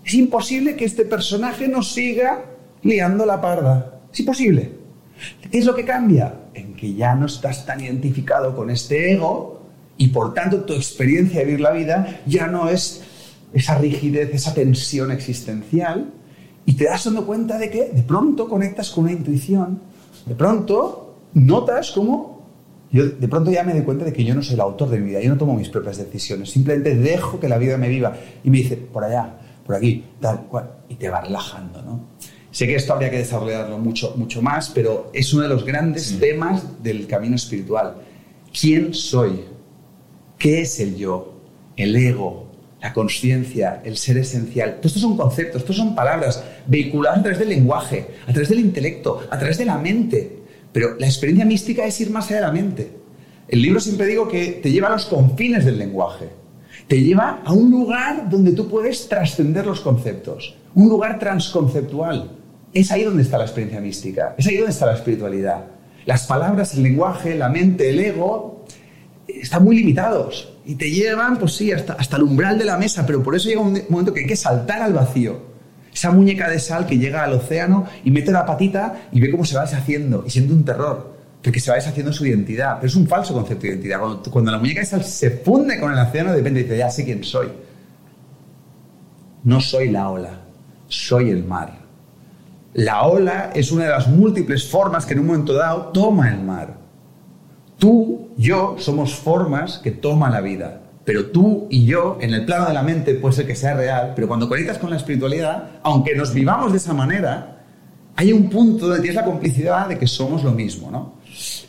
[0.04, 2.45] Es imposible que este personaje no siga
[2.82, 4.02] liando la parda.
[4.12, 4.71] Es imposible.
[5.52, 6.34] ¿Qué es lo que cambia?
[6.53, 9.61] En que ya no estás tan identificado con este ego
[9.97, 13.03] y por tanto tu experiencia de vivir la vida ya no es
[13.53, 16.11] esa rigidez, esa tensión existencial
[16.65, 19.79] y te das dando cuenta de que de pronto conectas con una intuición,
[20.25, 22.41] de pronto notas cómo
[22.91, 24.99] yo de pronto ya me doy cuenta de que yo no soy el autor de
[24.99, 28.13] mi vida, yo no tomo mis propias decisiones, simplemente dejo que la vida me viva
[28.43, 31.99] y me dice por allá, por aquí, tal cual, y te va relajando, ¿no?
[32.51, 36.19] Sé que esto habría que desarrollarlo mucho, mucho más, pero es uno de los grandes
[36.19, 37.95] temas del camino espiritual.
[38.59, 39.45] ¿Quién soy?
[40.37, 41.39] ¿Qué es el yo?
[41.77, 44.77] El ego, la conciencia, el ser esencial.
[44.77, 48.59] Todos estos son conceptos, estos son palabras vehiculadas a través del lenguaje, a través del
[48.59, 50.39] intelecto, a través de la mente.
[50.73, 52.91] Pero la experiencia mística es ir más allá de la mente.
[53.47, 56.27] El libro siempre digo que te lleva a los confines del lenguaje.
[56.87, 60.55] Te lleva a un lugar donde tú puedes trascender los conceptos.
[60.75, 62.40] Un lugar transconceptual
[62.73, 65.65] es ahí donde está la experiencia mística, es ahí donde está la espiritualidad.
[66.05, 68.65] Las palabras, el lenguaje, la mente, el ego,
[69.27, 73.05] están muy limitados y te llevan, pues sí, hasta, hasta el umbral de la mesa,
[73.05, 75.51] pero por eso llega un momento que hay que saltar al vacío.
[75.93, 79.43] Esa muñeca de sal que llega al océano y mete la patita y ve cómo
[79.43, 82.76] se va deshaciendo y siente un terror, porque se va deshaciendo su identidad.
[82.76, 83.99] Pero es un falso concepto de identidad.
[84.32, 87.24] Cuando, la muñeca de sal se funde con el océano, depende, dice, ya sé quién
[87.24, 87.49] soy.
[89.43, 90.41] No soy la ola,
[90.88, 91.80] soy el mar.
[92.74, 96.41] La ola es una de las múltiples formas que en un momento dado toma el
[96.41, 96.78] mar.
[97.78, 100.82] Tú, yo, somos formas que toma la vida.
[101.03, 104.13] Pero tú y yo, en el plano de la mente, puede ser que sea real,
[104.15, 107.65] pero cuando conectas con la espiritualidad, aunque nos vivamos de esa manera,
[108.15, 111.15] hay un punto donde tienes la complicidad de que somos lo mismo, ¿no?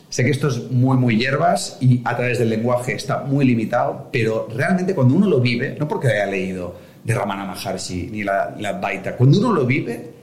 [0.08, 4.10] Sé que esto es muy, muy hierbas y a través del lenguaje está muy limitado,
[4.12, 8.54] pero realmente cuando uno lo vive, no porque haya leído de Ramana Maharshi ni la,
[8.58, 10.21] la Baita, cuando uno lo vive,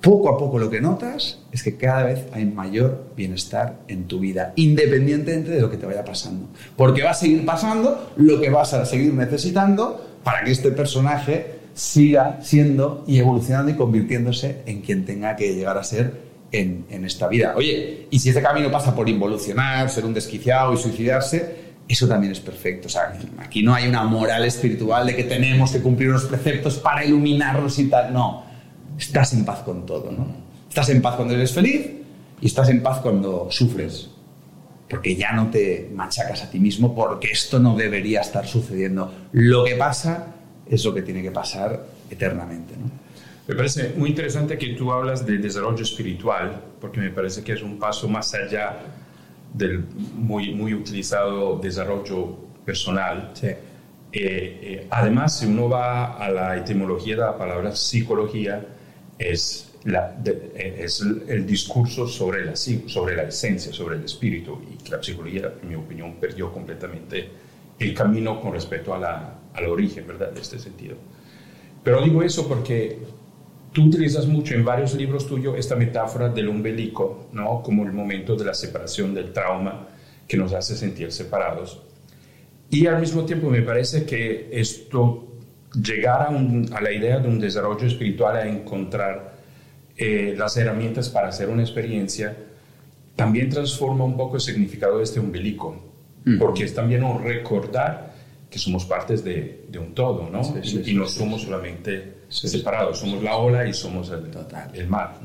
[0.00, 4.20] poco a poco lo que notas es que cada vez hay mayor bienestar en tu
[4.20, 6.48] vida, independientemente de lo que te vaya pasando.
[6.76, 11.58] Porque va a seguir pasando lo que vas a seguir necesitando para que este personaje
[11.74, 17.28] siga siendo y evolucionando y convirtiéndose en quien tenga que llegar a ser en, esta
[17.28, 17.54] vida.
[17.56, 22.32] Oye, y si ese camino pasa por involucionar, ser un desquiciado y suicidarse, eso también
[22.32, 22.86] es perfecto.
[22.86, 26.78] O sea, aquí no hay una moral espiritual de que tenemos que cumplir unos preceptos
[26.78, 28.12] para iluminarnos y tal.
[28.12, 28.47] No,
[28.98, 30.26] estás en paz con todo, ¿no?
[30.68, 31.86] Estás en paz cuando eres feliz
[32.40, 34.10] y estás en paz cuando sufres.
[34.88, 39.12] Porque ya no te machacas a ti mismo porque esto no debería estar sucediendo.
[39.32, 40.34] Lo que pasa
[40.66, 42.74] es lo que tiene que pasar eternamente.
[42.76, 42.90] ¿no?
[43.46, 47.62] Me parece muy interesante que tú hablas de desarrollo espiritual, porque me parece que es
[47.62, 48.80] un paso más allá
[49.52, 49.84] del
[50.14, 53.30] muy, muy utilizado desarrollo personal.
[53.34, 53.46] Sí.
[53.46, 53.58] Eh,
[54.12, 58.66] eh, además, si uno va a la etimología de la palabra psicología,
[59.18, 60.16] es, la,
[60.54, 65.68] es el discurso sobre la, sobre la esencia, sobre el espíritu, y la psicología, en
[65.68, 67.28] mi opinión, perdió completamente
[67.78, 70.96] el camino con respecto a la, al origen, ¿verdad?, de este sentido.
[71.82, 72.98] Pero digo eso porque
[73.72, 78.36] tú utilizas mucho en varios libros tuyos esta metáfora del umbilico, ¿no?, como el momento
[78.36, 79.88] de la separación, del trauma
[80.26, 81.82] que nos hace sentir separados.
[82.70, 85.27] Y al mismo tiempo me parece que esto,
[85.74, 89.38] llegar a, a la idea de un desarrollo espiritual, a encontrar
[90.00, 92.36] eh, las herramientas para hacer una experiencia,
[93.16, 95.76] también transforma un poco el significado de este umbilico,
[96.24, 96.38] mm.
[96.38, 98.14] porque es también un recordar
[98.48, 100.40] que somos partes de, de un todo, ¿no?
[100.62, 104.30] y, no somos solamente separados, somos la ola y somos el,
[104.72, 105.18] el mar.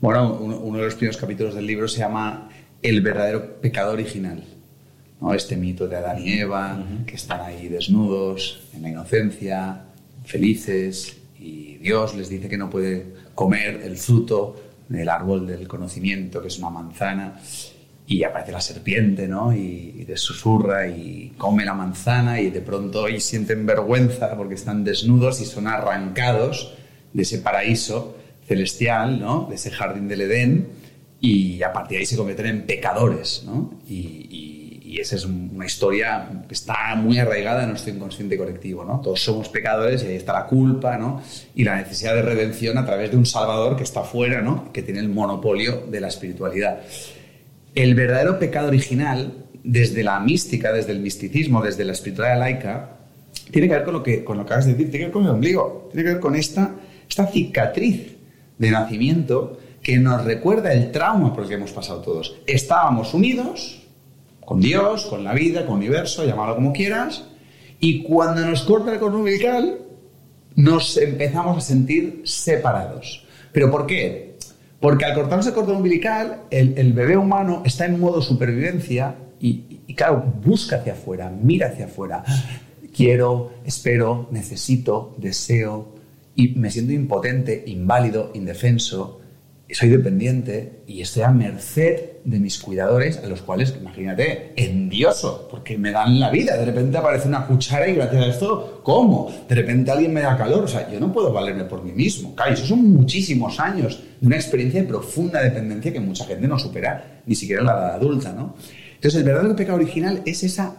[0.00, 2.48] Bueno, uno, de los primeros capítulos del libro se llama
[2.82, 4.42] El verdadero pecado original.
[5.20, 5.34] ¿No?
[5.34, 9.84] Este mito de Adán y Eva, que están ahí desnudos, en la inocencia,
[10.24, 14.56] felices, y Dios les dice que no puede comer el fruto
[14.88, 17.38] del árbol del conocimiento, que es una manzana
[18.06, 19.52] y aparece la serpiente, ¿no?
[19.52, 24.84] Y, y susurra y come la manzana y de pronto ahí sienten vergüenza porque están
[24.84, 26.74] desnudos y son arrancados
[27.12, 29.46] de ese paraíso celestial, ¿no?
[29.48, 30.68] De ese jardín del Edén
[31.20, 33.72] y a partir de ahí se convierten en pecadores, ¿no?
[33.88, 34.55] Y,
[35.00, 39.00] esa es una historia que está muy arraigada en nuestro inconsciente colectivo, ¿no?
[39.00, 41.22] Todos somos pecadores y ahí está la culpa, ¿no?
[41.54, 44.72] Y la necesidad de redención a través de un Salvador que está fuera, ¿no?
[44.72, 46.80] Que tiene el monopolio de la espiritualidad.
[47.74, 49.32] El verdadero pecado original,
[49.62, 52.90] desde la mística, desde el misticismo, desde la espiritualidad laica,
[53.50, 55.12] tiene que ver con lo que, con lo que acabas de decir, tiene que ver
[55.12, 56.74] con el ombligo, tiene que ver con esta,
[57.08, 58.16] esta cicatriz
[58.58, 62.36] de nacimiento que nos recuerda el trauma por el que hemos pasado todos.
[62.46, 63.85] Estábamos unidos
[64.46, 67.24] con Dios, con la vida, con el universo, llámalo como quieras,
[67.80, 69.80] y cuando nos corta el cordón umbilical,
[70.54, 73.26] nos empezamos a sentir separados.
[73.52, 74.36] ¿Pero por qué?
[74.80, 79.94] Porque al cortarse el cordón umbilical, el, bebé humano está en modo supervivencia y, y,
[79.94, 82.22] claro, busca hacia afuera, mira hacia afuera.
[82.94, 85.96] Quiero, espero, necesito, deseo
[86.36, 89.20] y me siento impotente, inválido, indefenso
[89.74, 95.76] soy dependiente y estoy a merced de mis cuidadores, a los cuales, imagínate, endioso, porque
[95.76, 96.56] me dan la vida.
[96.56, 99.32] De repente aparece una cuchara y gracias a esto, ¿cómo?
[99.48, 100.64] De repente alguien me da calor.
[100.64, 102.34] O sea, yo no puedo valerme por mí mismo.
[102.36, 106.58] Claro, eso son muchísimos años de una experiencia de profunda dependencia que mucha gente no
[106.58, 108.54] supera, ni siquiera la edad adulta, ¿no?
[108.94, 110.76] Entonces, el verdadero pecado original es esa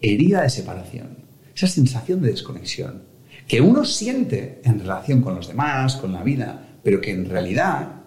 [0.00, 1.18] herida de separación,
[1.54, 3.02] esa sensación de desconexión,
[3.48, 7.97] que uno siente en relación con los demás, con la vida, pero que en realidad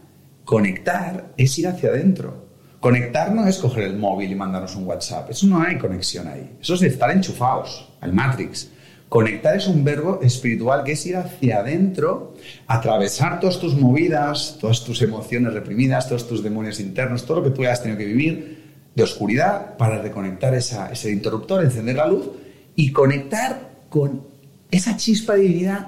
[0.46, 2.48] Conectar es ir hacia adentro.
[2.80, 5.30] Conectar no es coger el móvil y mandarnos un WhatsApp.
[5.30, 6.58] Eso no hay conexión ahí.
[6.60, 8.70] Eso es estar enchufados al Matrix.
[9.08, 12.34] Conectar es un verbo espiritual que es ir hacia adentro,
[12.66, 17.50] atravesar todas tus movidas, todas tus emociones reprimidas, todos tus demonios internos, todo lo que
[17.52, 18.62] tú hayas tenido que vivir
[18.96, 22.30] de oscuridad para reconectar ese interruptor, encender la luz
[22.76, 24.24] y conectar con
[24.72, 25.88] esa chispa de divinidad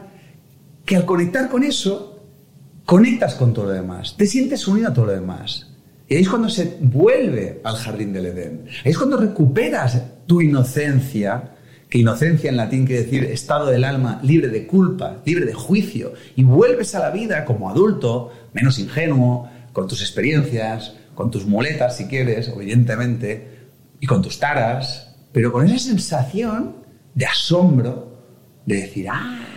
[0.85, 2.12] que al conectar con eso
[2.85, 5.67] conectas con todo lo demás, te sientes unido a todo lo demás.
[6.07, 8.65] Y ahí es cuando se vuelve al jardín del Edén.
[8.83, 11.55] Ahí es cuando recuperas tu inocencia,
[11.89, 16.13] que inocencia en latín quiere decir estado del alma libre de culpa, libre de juicio,
[16.35, 21.97] y vuelves a la vida como adulto, menos ingenuo, con tus experiencias, con tus muletas
[21.97, 23.47] si quieres, evidentemente,
[23.99, 26.75] y con tus taras, pero con esa sensación
[27.15, 28.13] de asombro,
[28.65, 29.52] de decir, ah,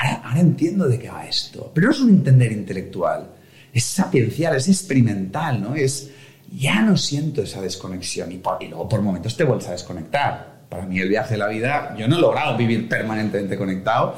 [0.00, 1.70] ahora, entiendo de qué va esto.
[1.74, 3.30] Pero no es un entender intelectual,
[3.72, 5.74] es sapiencial, es experimental, ¿no?
[5.74, 6.10] Es,
[6.52, 10.60] ya no siento esa desconexión y, y luego por momentos te vuelves a desconectar.
[10.68, 14.16] Para mí el viaje de la vida, yo no he logrado vivir permanentemente conectado,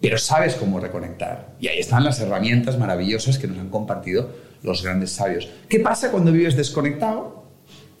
[0.00, 1.54] pero sabes cómo reconectar.
[1.60, 4.30] Y ahí están las herramientas maravillosas que nos han compartido
[4.62, 5.48] los grandes sabios.
[5.68, 7.37] ¿Qué pasa cuando vives desconectado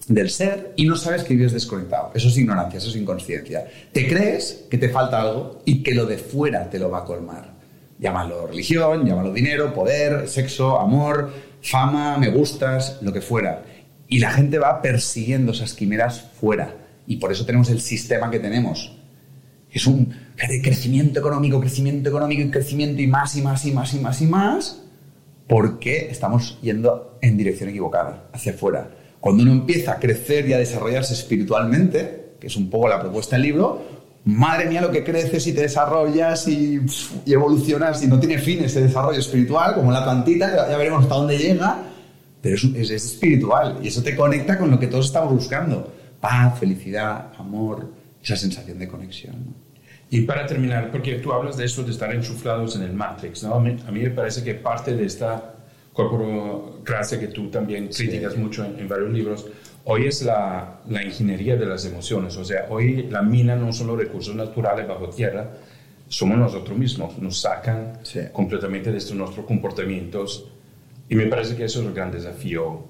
[0.08, 2.10] del ser y no sabes que vives desconectado?
[2.14, 3.66] Eso es ignorancia, eso es inconsciencia.
[3.92, 7.04] Te crees que te falta algo y que lo de fuera te lo va a
[7.04, 7.58] colmar.
[7.98, 11.32] Llámalo religión, llámalo dinero, poder, sexo, amor,
[11.62, 13.64] fama, me gustas, lo que fuera.
[14.08, 16.74] Y la gente va persiguiendo esas quimeras fuera.
[17.06, 18.96] Y por eso tenemos el sistema que tenemos.
[19.70, 20.14] Es un
[20.62, 24.26] crecimiento económico, crecimiento económico y crecimiento y más y más y más y más y
[24.26, 24.82] más,
[25.46, 28.90] porque estamos yendo en dirección equivocada, hacia afuera.
[29.20, 33.36] Cuando uno empieza a crecer y a desarrollarse espiritualmente, que es un poco la propuesta
[33.36, 33.82] del libro,
[34.24, 36.80] madre mía lo que creces y te desarrollas y,
[37.26, 41.38] evolucionas y no tiene fin ese desarrollo espiritual, como la plantita, ya, veremos hasta dónde
[41.38, 41.78] llega,
[42.40, 45.92] pero es, es, espiritual y eso te conecta con lo que todos estamos buscando.
[46.20, 47.92] Paz, felicidad, amor,
[48.22, 49.68] esa sensación de conexión.
[50.10, 53.54] Y para terminar, porque tú hablas de eso de estar enchuflados en el Matrix, ¿no?
[53.54, 55.54] A mí, me parece que parte de esta
[55.98, 59.46] corporocracia que tú también criticas mucho en, varios libros,
[59.84, 62.36] hoy es la, la, ingeniería de las emociones.
[62.36, 65.50] O sea, hoy la mina no son los recursos naturales bajo tierra,
[66.06, 67.18] somos nosotros mismos.
[67.18, 67.98] Nos sacan
[68.32, 70.46] completamente de estos nuestros comportamientos.
[71.08, 72.84] Y me parece que eso es el gran desafío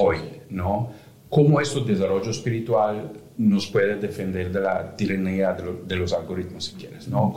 [0.00, 0.90] hoy, ¿no?
[1.28, 7.08] Cómo este desarrollo espiritual nos puede defender de la tiranía de, los algoritmos, si quieres.
[7.08, 7.34] ¿no?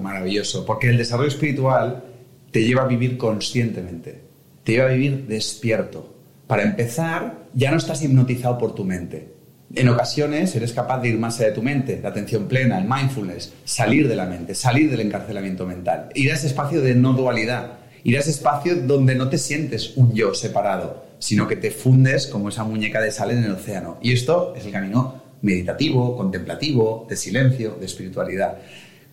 [0.00, 2.04] Maravilloso, porque el desarrollo espiritual
[2.52, 4.27] te lleva a vivir conscientemente,
[4.68, 6.14] te lleva a vivir despierto.
[6.46, 9.32] Para empezar, ya no estás hipnotizado por tu mente.
[9.74, 12.86] En ocasiones eres capaz de ir más allá de tu mente, la atención plena, el
[12.86, 17.14] mindfulness, salir de la mente, salir del encarcelamiento mental, ir a ese espacio de no
[17.14, 21.70] dualidad, ir a ese espacio donde no te sientes un yo separado, sino que te
[21.70, 23.96] fundes como esa muñeca de sal en el océano.
[24.02, 28.58] Y esto es el camino meditativo, contemplativo, de silencio, de espiritualidad.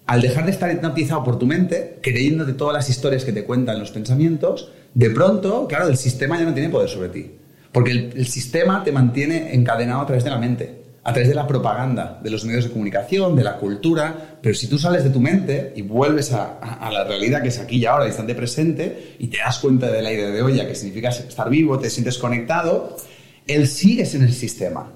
[0.05, 3.45] Al dejar de estar hipnotizado por tu mente, creyendo de todas las historias que te
[3.45, 7.31] cuentan los pensamientos, de pronto, claro, el sistema ya no tiene poder sobre ti.
[7.71, 11.45] Porque el, sistema te mantiene encadenado a través de la mente, a través de la
[11.45, 14.39] propaganda, de los medios de comunicación, de la cultura.
[14.41, 17.75] Pero si tú sales de tu mente y vuelves a, la realidad que es aquí
[17.75, 21.49] y ahora, instante presente, y te das cuenta del aire de olla, que significa estar
[21.49, 22.97] vivo, te sientes conectado,
[23.45, 24.89] él sigues en el sistema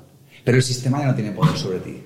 [0.44, 2.04] pero el sistema ya no tiene poder sobre ti.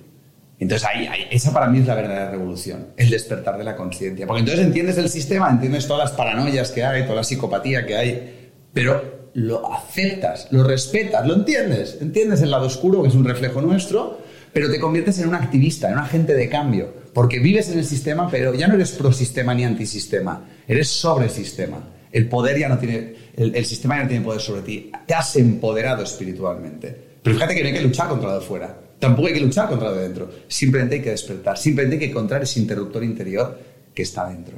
[0.63, 4.25] Entonces, ahí, esa para mí es la verdadera revolución, el despertar de la conciencia.
[4.25, 7.97] Porque entonces entiendes el sistema, entiendes todas las paranoias que hay, toda la psicopatía que
[7.97, 11.97] hay, pero lo aceptas, lo respetas, lo entiendes.
[11.99, 14.19] Entiendes el lado oscuro, que es un reflejo nuestro,
[14.53, 16.93] pero te conviertes en un activista, en un agente de cambio.
[17.13, 21.27] Porque vives en el sistema, pero ya no eres pro sistema ni antisistema, eres sobre
[21.27, 21.89] sistema.
[22.13, 24.91] El poder ya no tiene, el, el sistema ya no tiene poder sobre ti.
[25.05, 26.95] Te has empoderado espiritualmente.
[27.21, 28.77] Pero fíjate que no hay que luchar contra lo de fuera.
[29.03, 30.29] Tampoco hay que luchar contra lo de dentro.
[30.47, 31.57] Simplemente hay que despertar.
[31.57, 33.59] Simplemente hay que encontrar ese interruptor interior
[33.93, 34.55] que está dentro.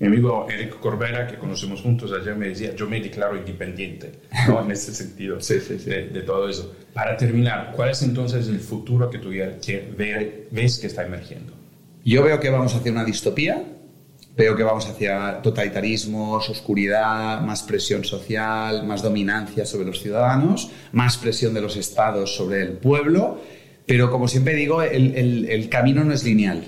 [0.00, 4.14] Mi amigo Eric Corbera, que conocemos juntos ayer, me decía, yo me declaro independiente,
[4.48, 4.60] ¿no?
[4.64, 5.90] en ese sentido, sí, sí, sí.
[5.90, 6.74] De, todo eso.
[6.92, 11.52] Para terminar, ¿cuál es entonces el futuro que tú que ves que está emergiendo?
[12.04, 13.62] Yo veo que vamos hacia una distopía,
[14.38, 21.16] Veo que vamos hacia totalitarismos, oscuridad, más presión social, más dominancia sobre los ciudadanos, más
[21.16, 23.40] presión de los estados sobre el pueblo,
[23.88, 26.62] pero como siempre digo, el, camino no es lineal,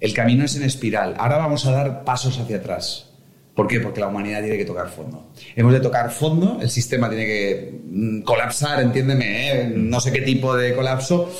[0.00, 1.14] el camino es en espiral.
[1.16, 3.10] Ahora vamos a dar pasos hacia atrás.
[3.54, 3.80] ¿Por qué?
[3.80, 5.30] Porque la humanidad tiene que tocar fondo.
[5.54, 9.72] Hemos de tocar fondo, el sistema tiene que mm, colapsar, entiéndeme, ¿eh?
[9.74, 11.32] no sé qué tipo de colapso.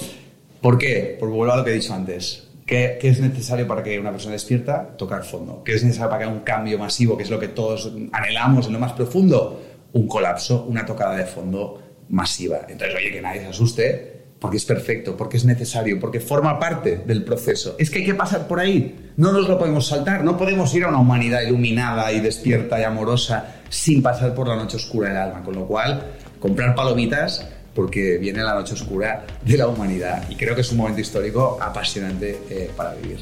[0.63, 1.17] ¿Por qué?
[1.21, 4.33] Por vuelvo a lo que he dicho antes ¿Qué, es necesario para que una persona
[4.33, 4.97] despierta?
[4.97, 5.63] Tocar fondo.
[5.65, 8.67] ¿Qué es necesario para que haya un cambio masivo, que es lo que todos anhelamos
[8.67, 9.63] en lo más profundo?
[9.93, 12.63] Un colapso, una tocada de fondo masiva.
[12.69, 17.03] Entonces, oye, que nadie se asuste, porque es perfecto, porque es necesario, porque forma parte
[17.07, 17.75] del proceso.
[17.79, 19.13] Es que hay que pasar por ahí.
[19.17, 20.25] No nos lo podemos saltar.
[20.25, 24.57] No podemos ir a una humanidad iluminada y despierta y amorosa sin pasar por la
[24.57, 25.43] noche oscura del alma.
[25.43, 26.03] Con lo cual,
[26.39, 30.79] comprar palomitas porque viene la noche oscura de la humanidad y creo que es un
[30.79, 33.19] momento histórico apasionante eh, para vivir.